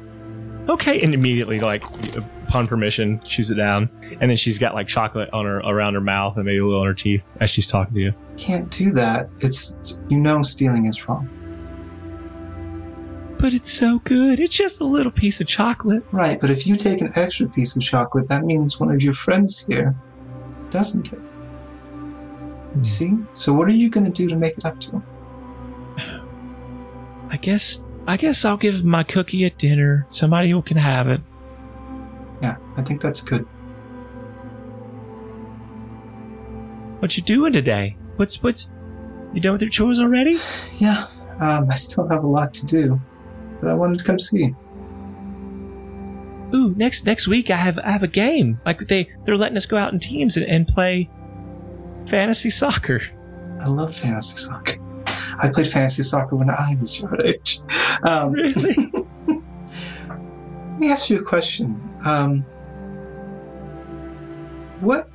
Okay. 0.69 0.99
And 0.99 1.13
immediately, 1.13 1.61
like 1.61 1.83
upon 2.17 2.67
permission, 2.67 3.21
chews 3.25 3.49
it 3.51 3.55
down. 3.55 3.89
And 4.19 4.29
then 4.29 4.35
she's 4.35 4.57
got 4.57 4.73
like 4.73 4.87
chocolate 4.89 5.29
on 5.31 5.45
her 5.45 5.59
around 5.59 5.93
her 5.93 6.01
mouth 6.01 6.35
and 6.35 6.45
maybe 6.45 6.57
a 6.57 6.65
little 6.65 6.81
on 6.81 6.87
her 6.87 6.93
teeth 6.93 7.25
as 7.39 7.49
she's 7.49 7.65
talking 7.67 7.93
to 7.93 7.99
you. 8.01 8.13
can't 8.35 8.69
do 8.69 8.91
that. 8.91 9.29
It's, 9.39 9.75
it's 9.75 9.99
you 10.09 10.17
know 10.17 10.41
stealing 10.41 10.85
is 10.87 11.07
wrong. 11.07 11.29
But 13.39 13.53
it's 13.53 13.71
so 13.71 13.99
good. 13.99 14.39
It's 14.39 14.55
just 14.55 14.81
a 14.81 14.83
little 14.83 15.11
piece 15.11 15.39
of 15.39 15.47
chocolate. 15.47 16.03
Right, 16.11 16.39
but 16.41 16.49
if 16.49 16.65
you 16.65 16.75
take 16.75 17.01
an 17.01 17.09
extra 17.15 17.47
piece 17.47 17.75
of 17.75 17.81
chocolate, 17.83 18.27
that 18.29 18.45
means 18.45 18.79
one 18.79 18.89
of 18.91 19.01
your 19.03 19.13
friends 19.13 19.63
here 19.65 19.95
doesn't 20.69 21.03
get. 21.03 21.13
it. 21.13 21.19
You 22.77 22.83
see? 22.83 23.13
So 23.33 23.53
what 23.53 23.67
are 23.67 23.71
you 23.73 23.89
going 23.89 24.05
to 24.05 24.11
do 24.11 24.27
to 24.27 24.35
make 24.35 24.57
it 24.57 24.65
up 24.65 24.79
to 24.81 24.91
him? 24.93 25.03
I 27.29 27.37
guess 27.37 27.83
I 28.07 28.15
guess 28.17 28.45
I'll 28.45 28.57
give 28.57 28.83
my 28.85 29.03
cookie 29.03 29.45
at 29.45 29.57
dinner. 29.57 30.05
Somebody 30.09 30.49
who 30.51 30.61
can 30.61 30.77
have 30.77 31.07
it. 31.09 31.19
Yeah, 32.41 32.57
I 32.77 32.81
think 32.83 33.01
that's 33.01 33.21
good. 33.21 33.45
What 36.99 37.15
you 37.17 37.23
doing 37.23 37.53
today? 37.53 37.95
What's 38.15 38.41
what's 38.41 38.69
you 39.33 39.41
done 39.41 39.53
with 39.53 39.61
your 39.61 39.69
chores 39.69 39.99
already? 39.99 40.35
Yeah, 40.79 41.07
um, 41.39 41.67
I 41.71 41.75
still 41.75 42.07
have 42.07 42.23
a 42.23 42.27
lot 42.27 42.53
to 42.55 42.65
do, 42.65 43.01
but 43.61 43.69
I 43.69 43.73
wanted 43.73 43.99
to 43.99 44.03
come 44.05 44.19
see. 44.19 44.53
Ooh, 46.53 46.73
next 46.75 47.05
next 47.05 47.27
week 47.27 47.49
I 47.49 47.57
have 47.57 47.77
I 47.79 47.91
have 47.91 48.03
a 48.03 48.07
game. 48.07 48.59
Like 48.65 48.87
they 48.87 49.09
they're 49.25 49.37
letting 49.37 49.57
us 49.57 49.65
go 49.65 49.77
out 49.77 49.91
in 49.91 49.99
teams 49.99 50.37
and, 50.37 50.45
and 50.45 50.67
play 50.67 51.09
fantasy 52.07 52.49
soccer. 52.49 53.01
I 53.59 53.67
love 53.67 53.93
fantasy 53.93 54.37
soccer. 54.37 54.77
I 55.39 55.49
played 55.53 55.67
fantasy 55.67 56.03
soccer 56.03 56.35
when 56.35 56.49
I 56.49 56.75
was 56.79 57.01
your 57.01 57.21
age. 57.25 57.59
Um, 58.03 58.31
Really? 58.31 58.91
Let 59.27 60.79
me 60.79 60.91
ask 60.91 61.09
you 61.09 61.19
a 61.19 61.23
question. 61.23 61.81
Um, 62.05 62.41
what 64.79 65.09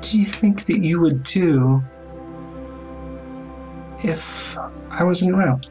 do 0.00 0.18
you 0.18 0.24
think 0.24 0.64
that 0.66 0.78
you 0.78 1.00
would 1.00 1.22
do 1.24 1.82
if 4.04 4.56
I 4.90 5.02
wasn't 5.02 5.34
around? 5.34 5.68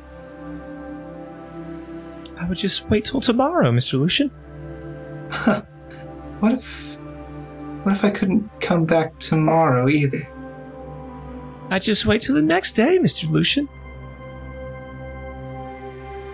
I 2.43 2.49
would 2.49 2.57
just 2.57 2.89
wait 2.89 3.05
till 3.05 3.21
tomorrow, 3.21 3.71
Mr. 3.71 3.93
Lucien. 3.93 4.27
what 6.39 6.51
if 6.51 6.99
what 7.83 7.95
if 7.95 8.03
I 8.03 8.09
couldn't 8.09 8.49
come 8.59 8.85
back 8.85 9.17
tomorrow 9.17 9.87
either? 9.87 10.27
I'd 11.69 11.83
just 11.83 12.05
wait 12.05 12.21
till 12.21 12.35
the 12.35 12.41
next 12.41 12.73
day, 12.73 12.97
Mr. 12.99 13.31
Lucien. 13.31 13.67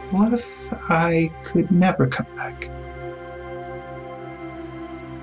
What 0.09 0.33
if 0.33 0.73
I 0.89 1.31
could 1.43 1.69
never 1.69 2.07
come 2.07 2.25
back? 2.35 2.67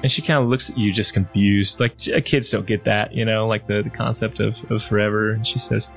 And 0.04 0.12
she 0.12 0.22
kind 0.22 0.40
of 0.40 0.48
looks 0.48 0.70
at 0.70 0.78
you 0.78 0.92
just 0.92 1.14
confused. 1.14 1.80
Like 1.80 1.98
kids 1.98 2.50
don't 2.50 2.64
get 2.64 2.84
that, 2.84 3.12
you 3.12 3.24
know, 3.24 3.48
like 3.48 3.66
the, 3.66 3.82
the 3.82 3.90
concept 3.90 4.38
of, 4.38 4.54
of 4.70 4.84
forever. 4.84 5.32
And 5.32 5.44
she 5.44 5.58
says, 5.58 5.90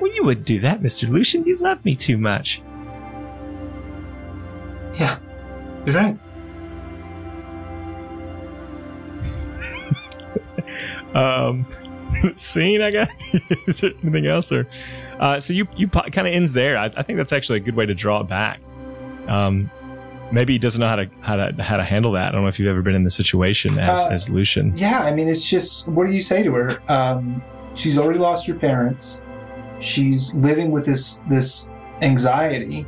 Well, 0.00 0.14
you 0.14 0.24
wouldn't 0.24 0.46
do 0.46 0.60
that, 0.60 0.82
Mr. 0.82 1.08
Lucien. 1.08 1.44
You 1.44 1.58
love 1.58 1.84
me 1.84 1.96
too 1.96 2.16
much. 2.16 2.62
Yeah, 5.00 5.18
you're 5.86 5.94
right. 5.94 6.16
um, 11.14 11.66
scene, 12.36 12.82
I 12.82 12.90
guess. 12.90 13.10
Is 13.66 13.80
there 13.80 13.92
anything 14.02 14.26
else? 14.26 14.52
Or 14.52 14.68
uh, 15.18 15.40
so 15.40 15.52
you 15.54 15.66
you 15.76 15.88
kind 15.88 16.28
of 16.28 16.34
ends 16.34 16.52
there. 16.52 16.76
I, 16.76 16.90
I 16.96 17.02
think 17.02 17.16
that's 17.16 17.32
actually 17.32 17.58
a 17.58 17.62
good 17.62 17.76
way 17.76 17.86
to 17.86 17.94
draw 17.94 18.20
it 18.20 18.28
back. 18.28 18.60
Um, 19.26 19.70
maybe 20.32 20.52
he 20.52 20.58
doesn't 20.58 20.80
know 20.80 20.88
how 20.88 20.96
to 20.96 21.10
how 21.22 21.36
to 21.36 21.62
how 21.62 21.76
to 21.78 21.84
handle 21.84 22.12
that. 22.12 22.28
I 22.28 22.32
don't 22.32 22.42
know 22.42 22.48
if 22.48 22.58
you've 22.58 22.68
ever 22.68 22.82
been 22.82 22.94
in 22.94 23.04
this 23.04 23.14
situation 23.16 23.78
as 23.80 23.88
Uh, 23.88 24.08
as 24.10 24.28
Lucien. 24.28 24.72
Yeah, 24.76 25.00
I 25.02 25.12
mean, 25.12 25.28
it's 25.28 25.48
just 25.48 25.88
what 25.88 26.06
do 26.06 26.12
you 26.12 26.20
say 26.20 26.42
to 26.42 26.52
her? 26.52 26.68
Um, 26.88 27.42
she's 27.74 27.96
already 27.96 28.18
lost 28.18 28.46
her 28.48 28.54
parents. 28.54 29.22
She's 29.80 30.34
living 30.34 30.70
with 30.70 30.84
this 30.84 31.20
this 31.30 31.68
anxiety 32.02 32.86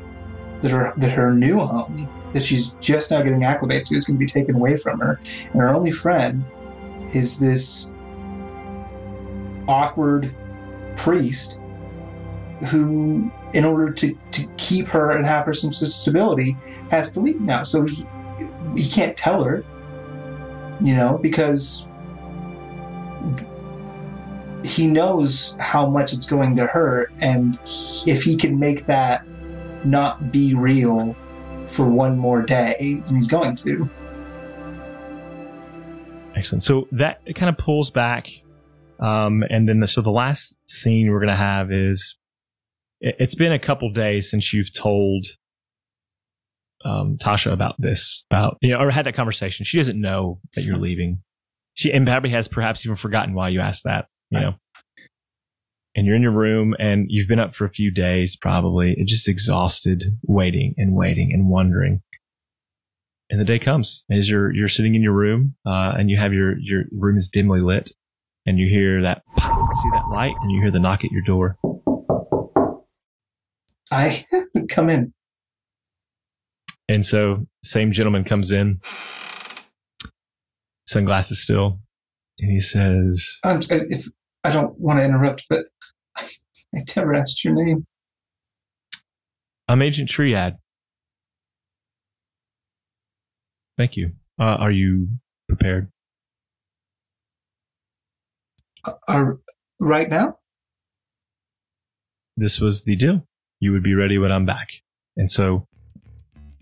that 0.63 0.71
her 0.71 0.93
that 0.97 1.13
her 1.13 1.33
new 1.35 1.59
home 1.59 2.09
that 2.33 2.43
she's 2.43 2.75
just 2.75 3.11
now 3.11 3.21
getting 3.21 3.45
acclimated 3.45 3.87
to 3.87 3.95
is 3.95 4.05
going 4.05 4.17
to 4.17 4.19
be 4.19 4.27
taken 4.27 4.55
away 4.55 4.77
from 4.77 4.99
her, 5.01 5.21
and 5.53 5.61
her 5.61 5.69
only 5.69 5.91
friend 5.91 6.45
is 7.15 7.39
this 7.39 7.93
awkward 9.69 10.35
priest 10.97 11.61
who, 12.71 13.31
in 13.55 13.65
order 13.65 13.93
to 13.93 14.17
to 14.31 14.47
keep 14.57 14.87
her 14.89 15.11
and 15.11 15.27
have 15.27 15.45
her 15.45 15.55
some 15.55 15.73
stability, 15.73 16.57
has 16.91 17.11
to 17.13 17.21
leave 17.21 17.41
now. 17.41 17.63
So 17.63 17.85
he, 17.85 18.05
he 18.77 18.89
can't 18.89 19.17
tell 19.17 19.45
her, 19.45 19.65
you 20.81 20.95
know, 20.95 21.19
because 21.21 21.87
he 24.65 24.87
knows 24.87 25.57
how 25.59 25.89
much 25.89 26.13
it's 26.13 26.27
going 26.27 26.57
to 26.57 26.67
hurt, 26.67 27.13
and 27.21 27.59
if 28.07 28.23
he 28.23 28.37
can 28.37 28.59
make 28.59 28.87
that 28.87 29.27
not 29.85 30.33
be 30.33 30.55
real 30.55 31.17
for 31.67 31.89
one 31.89 32.19
more 32.19 32.43
day, 32.43 33.01
he's 33.09 33.29
going 33.29 33.55
to. 33.57 33.89
Excellent. 36.35 36.63
So 36.63 36.89
that 36.93 37.21
kind 37.35 37.49
of 37.49 37.59
pulls 37.59 37.91
back, 37.91 38.29
um, 39.01 39.45
and 39.51 39.69
then 39.69 39.81
the, 39.81 39.87
so 39.87 40.01
the 40.01 40.11
last 40.11 40.55
scene 40.67 41.11
we're 41.11 41.21
gonna 41.21 41.37
have 41.37 41.71
is 41.73 42.17
it, 43.01 43.17
it's 43.19 43.35
been 43.35 43.53
a 43.53 43.59
couple 43.59 43.91
days 43.93 44.31
since 44.31 44.53
you've 44.53 44.73
told 44.73 45.27
um, 46.85 47.17
Tasha 47.19 47.53
about 47.53 47.75
this, 47.79 48.25
about 48.31 48.57
you 48.61 48.71
know, 48.71 48.79
or 48.79 48.91
had 48.91 49.07
that 49.07 49.15
conversation. 49.15 49.65
She 49.65 49.77
doesn't 49.77 50.01
know 50.01 50.41
that 50.55 50.65
you're 50.65 50.79
leaving. 50.79 51.23
She 51.75 51.93
and 51.93 52.07
probably 52.07 52.31
has 52.31 52.49
perhaps 52.49 52.85
even 52.85 52.97
forgotten 52.97 53.35
why 53.35 53.51
you 53.51 53.61
asked 53.61 53.85
that. 53.85 54.07
You 54.31 54.41
know. 54.41 54.55
And 55.95 56.07
you're 56.07 56.17
in 56.17 56.23
your 56.23 56.33
room, 56.33 56.75
and 56.79 57.07
you've 57.11 57.29
been 57.29 57.39
up 57.39 57.55
for 57.55 57.67
a 57.67 57.71
few 57.71 57.91
days, 57.91 58.35
probably, 58.35 58.97
just 59.07 59.29
exhausted, 59.29 60.05
waiting 60.27 60.75
and 60.79 60.95
waiting 60.95 61.33
and 61.33 61.51
wondering 61.51 62.01
and 63.33 63.41
the 63.41 63.45
day 63.47 63.59
comes 63.59 64.05
as 64.11 64.29
you're 64.29 64.53
you're 64.55 64.69
sitting 64.69 64.95
in 64.95 65.03
your 65.03 65.15
room 65.15 65.55
uh, 65.67 65.93
and 65.97 66.11
you 66.11 66.19
have 66.19 66.33
your 66.35 66.57
your 66.59 66.85
room 66.93 67.17
is 67.17 67.29
dimly 67.29 67.61
lit 67.61 67.91
and 68.47 68.59
you 68.59 68.69
hear 68.69 69.01
that 69.03 69.23
pop, 69.37 69.73
see 69.73 69.89
that 69.93 70.05
light 70.13 70.35
and 70.43 70.51
you 70.53 70.61
hear 70.61 70.71
the 70.71 70.79
knock 70.79 71.03
at 71.03 71.11
your 71.11 71.23
door 71.23 71.57
I 73.91 74.25
come 74.69 74.91
in. 74.91 75.13
and 76.89 77.05
so 77.07 77.47
same 77.65 77.91
gentleman 77.93 78.25
comes 78.25 78.53
in 78.53 78.81
sunglasses 80.87 81.43
still 81.43 81.81
and 82.39 82.51
he 82.51 82.61
says 82.61 83.39
Um, 83.45 83.61
if 83.71 84.07
I 84.45 84.53
don't 84.53 84.79
want 84.79 84.99
to 84.99 85.05
interrupt, 85.05 85.45
but 85.49 85.65
I, 86.75 86.79
never 86.97 87.15
asked 87.15 87.45
your 87.45 87.55
name. 87.55 87.87
i'm 89.69 89.83
agent 89.83 90.09
triad 90.09 90.57
thank 93.77 93.97
you 93.97 94.13
uh, 94.41 94.45
are 94.45 94.71
you 94.71 95.09
prepared 95.49 95.91
Uh, 98.87 98.93
uh, 99.09 99.25
right 99.81 100.09
now? 100.11 100.35
this 102.37 102.61
was 102.61 102.83
the 102.85 102.97
deal 102.97 103.27
you 103.61 103.73
would 103.73 103.83
be 103.83 103.95
ready 103.95 104.19
when 104.19 104.33
i'm 104.33 104.47
back 104.47 104.69
and 105.17 105.31
so 105.31 105.67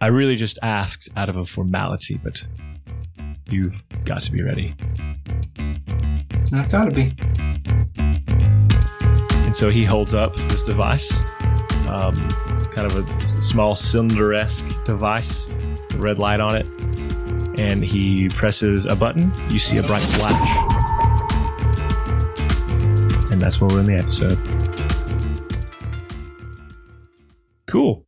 I 0.03 0.07
really 0.07 0.37
just 0.37 0.59
asked 0.63 1.11
out 1.15 1.29
of 1.29 1.37
a 1.37 1.45
formality, 1.45 2.19
but 2.25 2.43
you've 3.51 3.75
got 4.07 4.23
to 4.23 4.33
be 4.33 4.43
ready. 4.43 4.75
I've 6.55 6.71
got 6.71 6.87
to 6.87 6.91
be. 6.91 7.13
And 9.51 9.57
so 9.57 9.69
he 9.69 9.85
holds 9.85 10.15
up 10.15 10.37
this 10.37 10.63
device, 10.63 11.23
um, 11.89 12.15
kind 12.77 12.89
of 12.89 12.95
a 12.95 13.27
small 13.27 13.75
cylinder 13.75 14.33
esque 14.33 14.69
device, 14.85 15.49
red 15.97 16.21
light 16.21 16.39
on 16.39 16.55
it. 16.55 16.69
And 17.59 17.83
he 17.83 18.29
presses 18.29 18.87
a 18.87 18.95
button. 18.95 19.33
You 19.49 19.59
see 19.59 19.79
a 19.79 19.83
bright 19.83 20.03
flash. 20.03 20.57
And 23.33 23.41
that's 23.41 23.61
where 23.61 23.69
we're 23.69 23.81
in 23.81 23.87
the 23.87 23.97
episode. 23.97 24.39
Cool. 27.69 28.07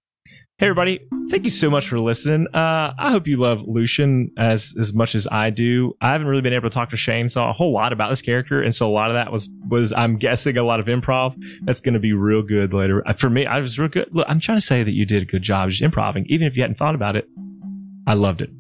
Hey, 0.59 0.67
everybody. 0.67 1.01
Thank 1.33 1.45
you 1.45 1.51
so 1.51 1.71
much 1.71 1.89
for 1.89 1.99
listening. 1.99 2.47
Uh, 2.53 2.93
I 2.99 3.11
hope 3.11 3.27
you 3.27 3.39
love 3.39 3.63
Lucien 3.67 4.31
as, 4.37 4.75
as 4.79 4.93
much 4.93 5.15
as 5.15 5.27
I 5.33 5.49
do. 5.49 5.97
I 5.99 6.13
haven't 6.13 6.27
really 6.27 6.43
been 6.43 6.53
able 6.53 6.69
to 6.69 6.75
talk 6.75 6.91
to 6.91 6.97
Shane, 6.99 7.31
so 7.31 7.43
a 7.49 7.53
whole 7.53 7.73
lot 7.73 7.91
about 7.91 8.11
this 8.11 8.21
character. 8.21 8.61
And 8.61 8.75
so 8.75 8.87
a 8.87 8.93
lot 8.93 9.09
of 9.09 9.15
that 9.15 9.33
was, 9.33 9.49
was 9.67 9.95
I'm 9.95 10.19
guessing, 10.19 10.59
a 10.59 10.63
lot 10.63 10.79
of 10.79 10.85
improv. 10.89 11.35
That's 11.63 11.81
going 11.81 11.95
to 11.95 12.01
be 12.01 12.13
real 12.13 12.43
good 12.43 12.75
later. 12.75 13.03
Uh, 13.09 13.15
For 13.15 13.31
me, 13.31 13.47
I 13.47 13.61
was 13.61 13.79
real 13.79 13.89
good. 13.89 14.09
Look, 14.13 14.27
I'm 14.29 14.41
trying 14.41 14.59
to 14.59 14.63
say 14.63 14.83
that 14.83 14.91
you 14.91 15.07
did 15.07 15.23
a 15.23 15.25
good 15.25 15.41
job 15.41 15.71
just 15.71 15.81
improvising, 15.81 16.27
even 16.29 16.47
if 16.47 16.55
you 16.55 16.61
hadn't 16.61 16.77
thought 16.77 16.95
about 16.95 17.17
it. 17.17 17.27
I 18.07 18.13
loved 18.13 18.43
it. 18.43 18.51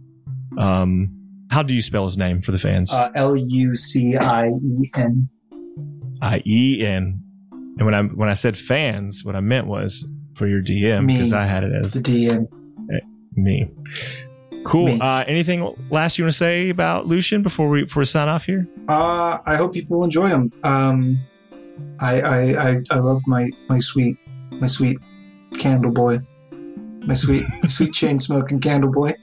Um, 0.56 1.10
how 1.50 1.62
do 1.62 1.74
you 1.74 1.82
spell 1.82 2.04
his 2.04 2.16
name 2.16 2.40
for 2.40 2.52
the 2.52 2.58
fans? 2.58 2.90
Uh, 2.90 3.10
L 3.14 3.36
U 3.36 3.74
C 3.74 4.16
I 4.16 4.46
E 4.46 4.90
N. 4.96 5.28
I 6.22 6.42
E 6.46 6.82
N. 6.86 7.22
And 7.50 7.84
when 7.84 7.94
I 7.94 8.00
when 8.04 8.30
I 8.30 8.32
said 8.32 8.56
fans, 8.56 9.26
what 9.26 9.36
I 9.36 9.40
meant 9.40 9.66
was 9.66 10.06
for 10.36 10.46
your 10.46 10.62
DM 10.62 11.06
because 11.06 11.34
I 11.34 11.44
had 11.44 11.64
it 11.64 11.72
as 11.74 11.92
The 11.92 12.00
DM. 12.00 12.48
Me. 13.36 13.68
Cool. 14.64 14.86
Me. 14.86 15.00
Uh, 15.00 15.24
anything 15.26 15.74
last 15.90 16.18
you 16.18 16.24
want 16.24 16.32
to 16.32 16.38
say 16.38 16.68
about 16.68 17.06
Lucien 17.06 17.42
before 17.42 17.68
we 17.68 17.84
before 17.84 18.00
we 18.00 18.04
sign 18.04 18.28
off 18.28 18.44
here? 18.44 18.68
Uh, 18.88 19.38
I 19.46 19.56
hope 19.56 19.72
people 19.72 19.98
will 19.98 20.04
enjoy 20.04 20.28
them. 20.28 20.52
Um, 20.62 21.18
I, 22.00 22.20
I, 22.20 22.70
I, 22.70 22.76
I 22.90 22.98
love 22.98 23.22
my, 23.26 23.50
my 23.68 23.78
sweet, 23.78 24.18
my 24.52 24.66
sweet 24.66 24.98
candle 25.58 25.90
boy. 25.92 26.20
My 27.06 27.14
sweet, 27.14 27.44
my 27.62 27.68
sweet 27.68 27.92
chain 27.94 28.18
smoking 28.18 28.60
candle 28.60 28.90
boy. 28.90 29.14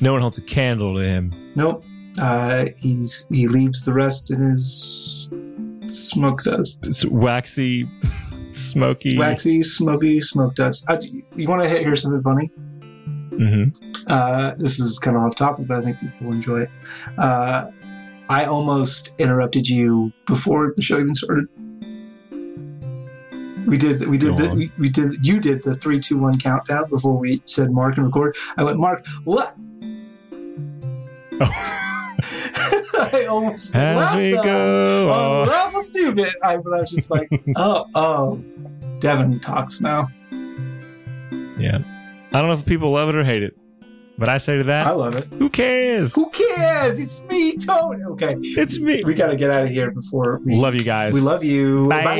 No 0.00 0.12
one 0.12 0.20
holds 0.20 0.38
a 0.38 0.42
candle 0.42 0.94
to 0.94 1.00
him. 1.00 1.32
Nope. 1.54 1.84
Uh, 2.20 2.66
he's 2.78 3.26
he 3.30 3.46
leaves 3.46 3.84
the 3.84 3.92
rest 3.92 4.30
in 4.30 4.50
his 4.50 5.30
smoke 5.86 6.42
dust. 6.42 6.86
It's 6.86 7.04
waxy, 7.04 7.88
smoky. 8.54 9.18
Waxy, 9.18 9.62
smoky 9.62 10.20
smoke 10.20 10.54
dust. 10.54 10.84
Uh, 10.88 10.98
you 11.36 11.48
want 11.48 11.62
to 11.62 11.68
hear 11.68 11.94
something 11.94 12.22
funny? 12.22 12.46
hmm 13.32 13.64
Uh, 14.06 14.52
this 14.58 14.78
is 14.78 14.98
kind 14.98 15.16
of 15.16 15.22
off 15.22 15.36
topic, 15.36 15.66
but 15.66 15.78
I 15.78 15.80
think 15.82 15.98
people 16.00 16.26
will 16.26 16.34
enjoy 16.34 16.62
it. 16.62 16.70
Uh, 17.18 17.70
I 18.28 18.44
almost 18.44 19.12
interrupted 19.18 19.68
you 19.68 20.12
before 20.26 20.72
the 20.76 20.82
show 20.82 20.98
even 21.00 21.14
started. 21.14 21.46
We 23.66 23.78
did. 23.78 24.06
We 24.08 24.18
did. 24.18 24.36
The, 24.36 24.54
we, 24.54 24.70
we 24.78 24.88
did. 24.88 25.24
You 25.26 25.40
did 25.40 25.62
the 25.62 25.74
three, 25.74 26.00
two, 26.00 26.18
one 26.18 26.38
countdown 26.38 26.88
before 26.90 27.16
we 27.16 27.42
said 27.46 27.70
mark 27.70 27.96
and 27.96 28.06
record. 28.06 28.36
I 28.56 28.64
went 28.64 28.78
mark. 28.78 29.06
What? 29.24 29.54
Oh. 31.40 31.88
I 32.22 33.26
almost 33.28 33.74
As 33.76 33.96
left 33.96 34.16
we 34.16 34.32
go. 34.32 35.08
on 35.08 35.12
on. 35.12 35.48
level 35.48 35.82
stupid. 35.82 36.28
I, 36.42 36.56
but 36.56 36.72
I 36.74 36.80
was 36.80 36.90
just 36.90 37.10
like, 37.10 37.28
oh, 37.56 37.86
oh. 37.94 38.36
Devin 39.00 39.40
talks 39.40 39.80
now. 39.80 40.08
Yeah. 41.58 41.78
I 42.32 42.38
don't 42.40 42.48
know 42.48 42.52
if 42.54 42.64
people 42.64 42.92
love 42.92 43.08
it 43.08 43.14
or 43.16 43.24
hate 43.24 43.42
it, 43.42 43.56
but 44.16 44.28
I 44.28 44.38
say 44.38 44.56
to 44.58 44.64
that, 44.64 44.86
I 44.86 44.90
love 44.92 45.16
it. 45.16 45.24
who 45.34 45.50
cares? 45.50 46.14
Who 46.14 46.30
cares? 46.30 46.98
It's 47.00 47.24
me, 47.26 47.56
Tony. 47.56 48.04
Okay, 48.04 48.36
It's 48.40 48.78
me. 48.78 49.02
we 49.04 49.14
got 49.14 49.28
to 49.28 49.36
get 49.36 49.50
out 49.50 49.64
of 49.64 49.70
here 49.70 49.90
before 49.90 50.40
we 50.44 50.54
Love 50.54 50.74
you 50.74 50.80
guys. 50.84 51.12
We 51.14 51.20
love 51.20 51.42
you. 51.44 51.88
Bye. 51.88 52.04
Bye. 52.04 52.18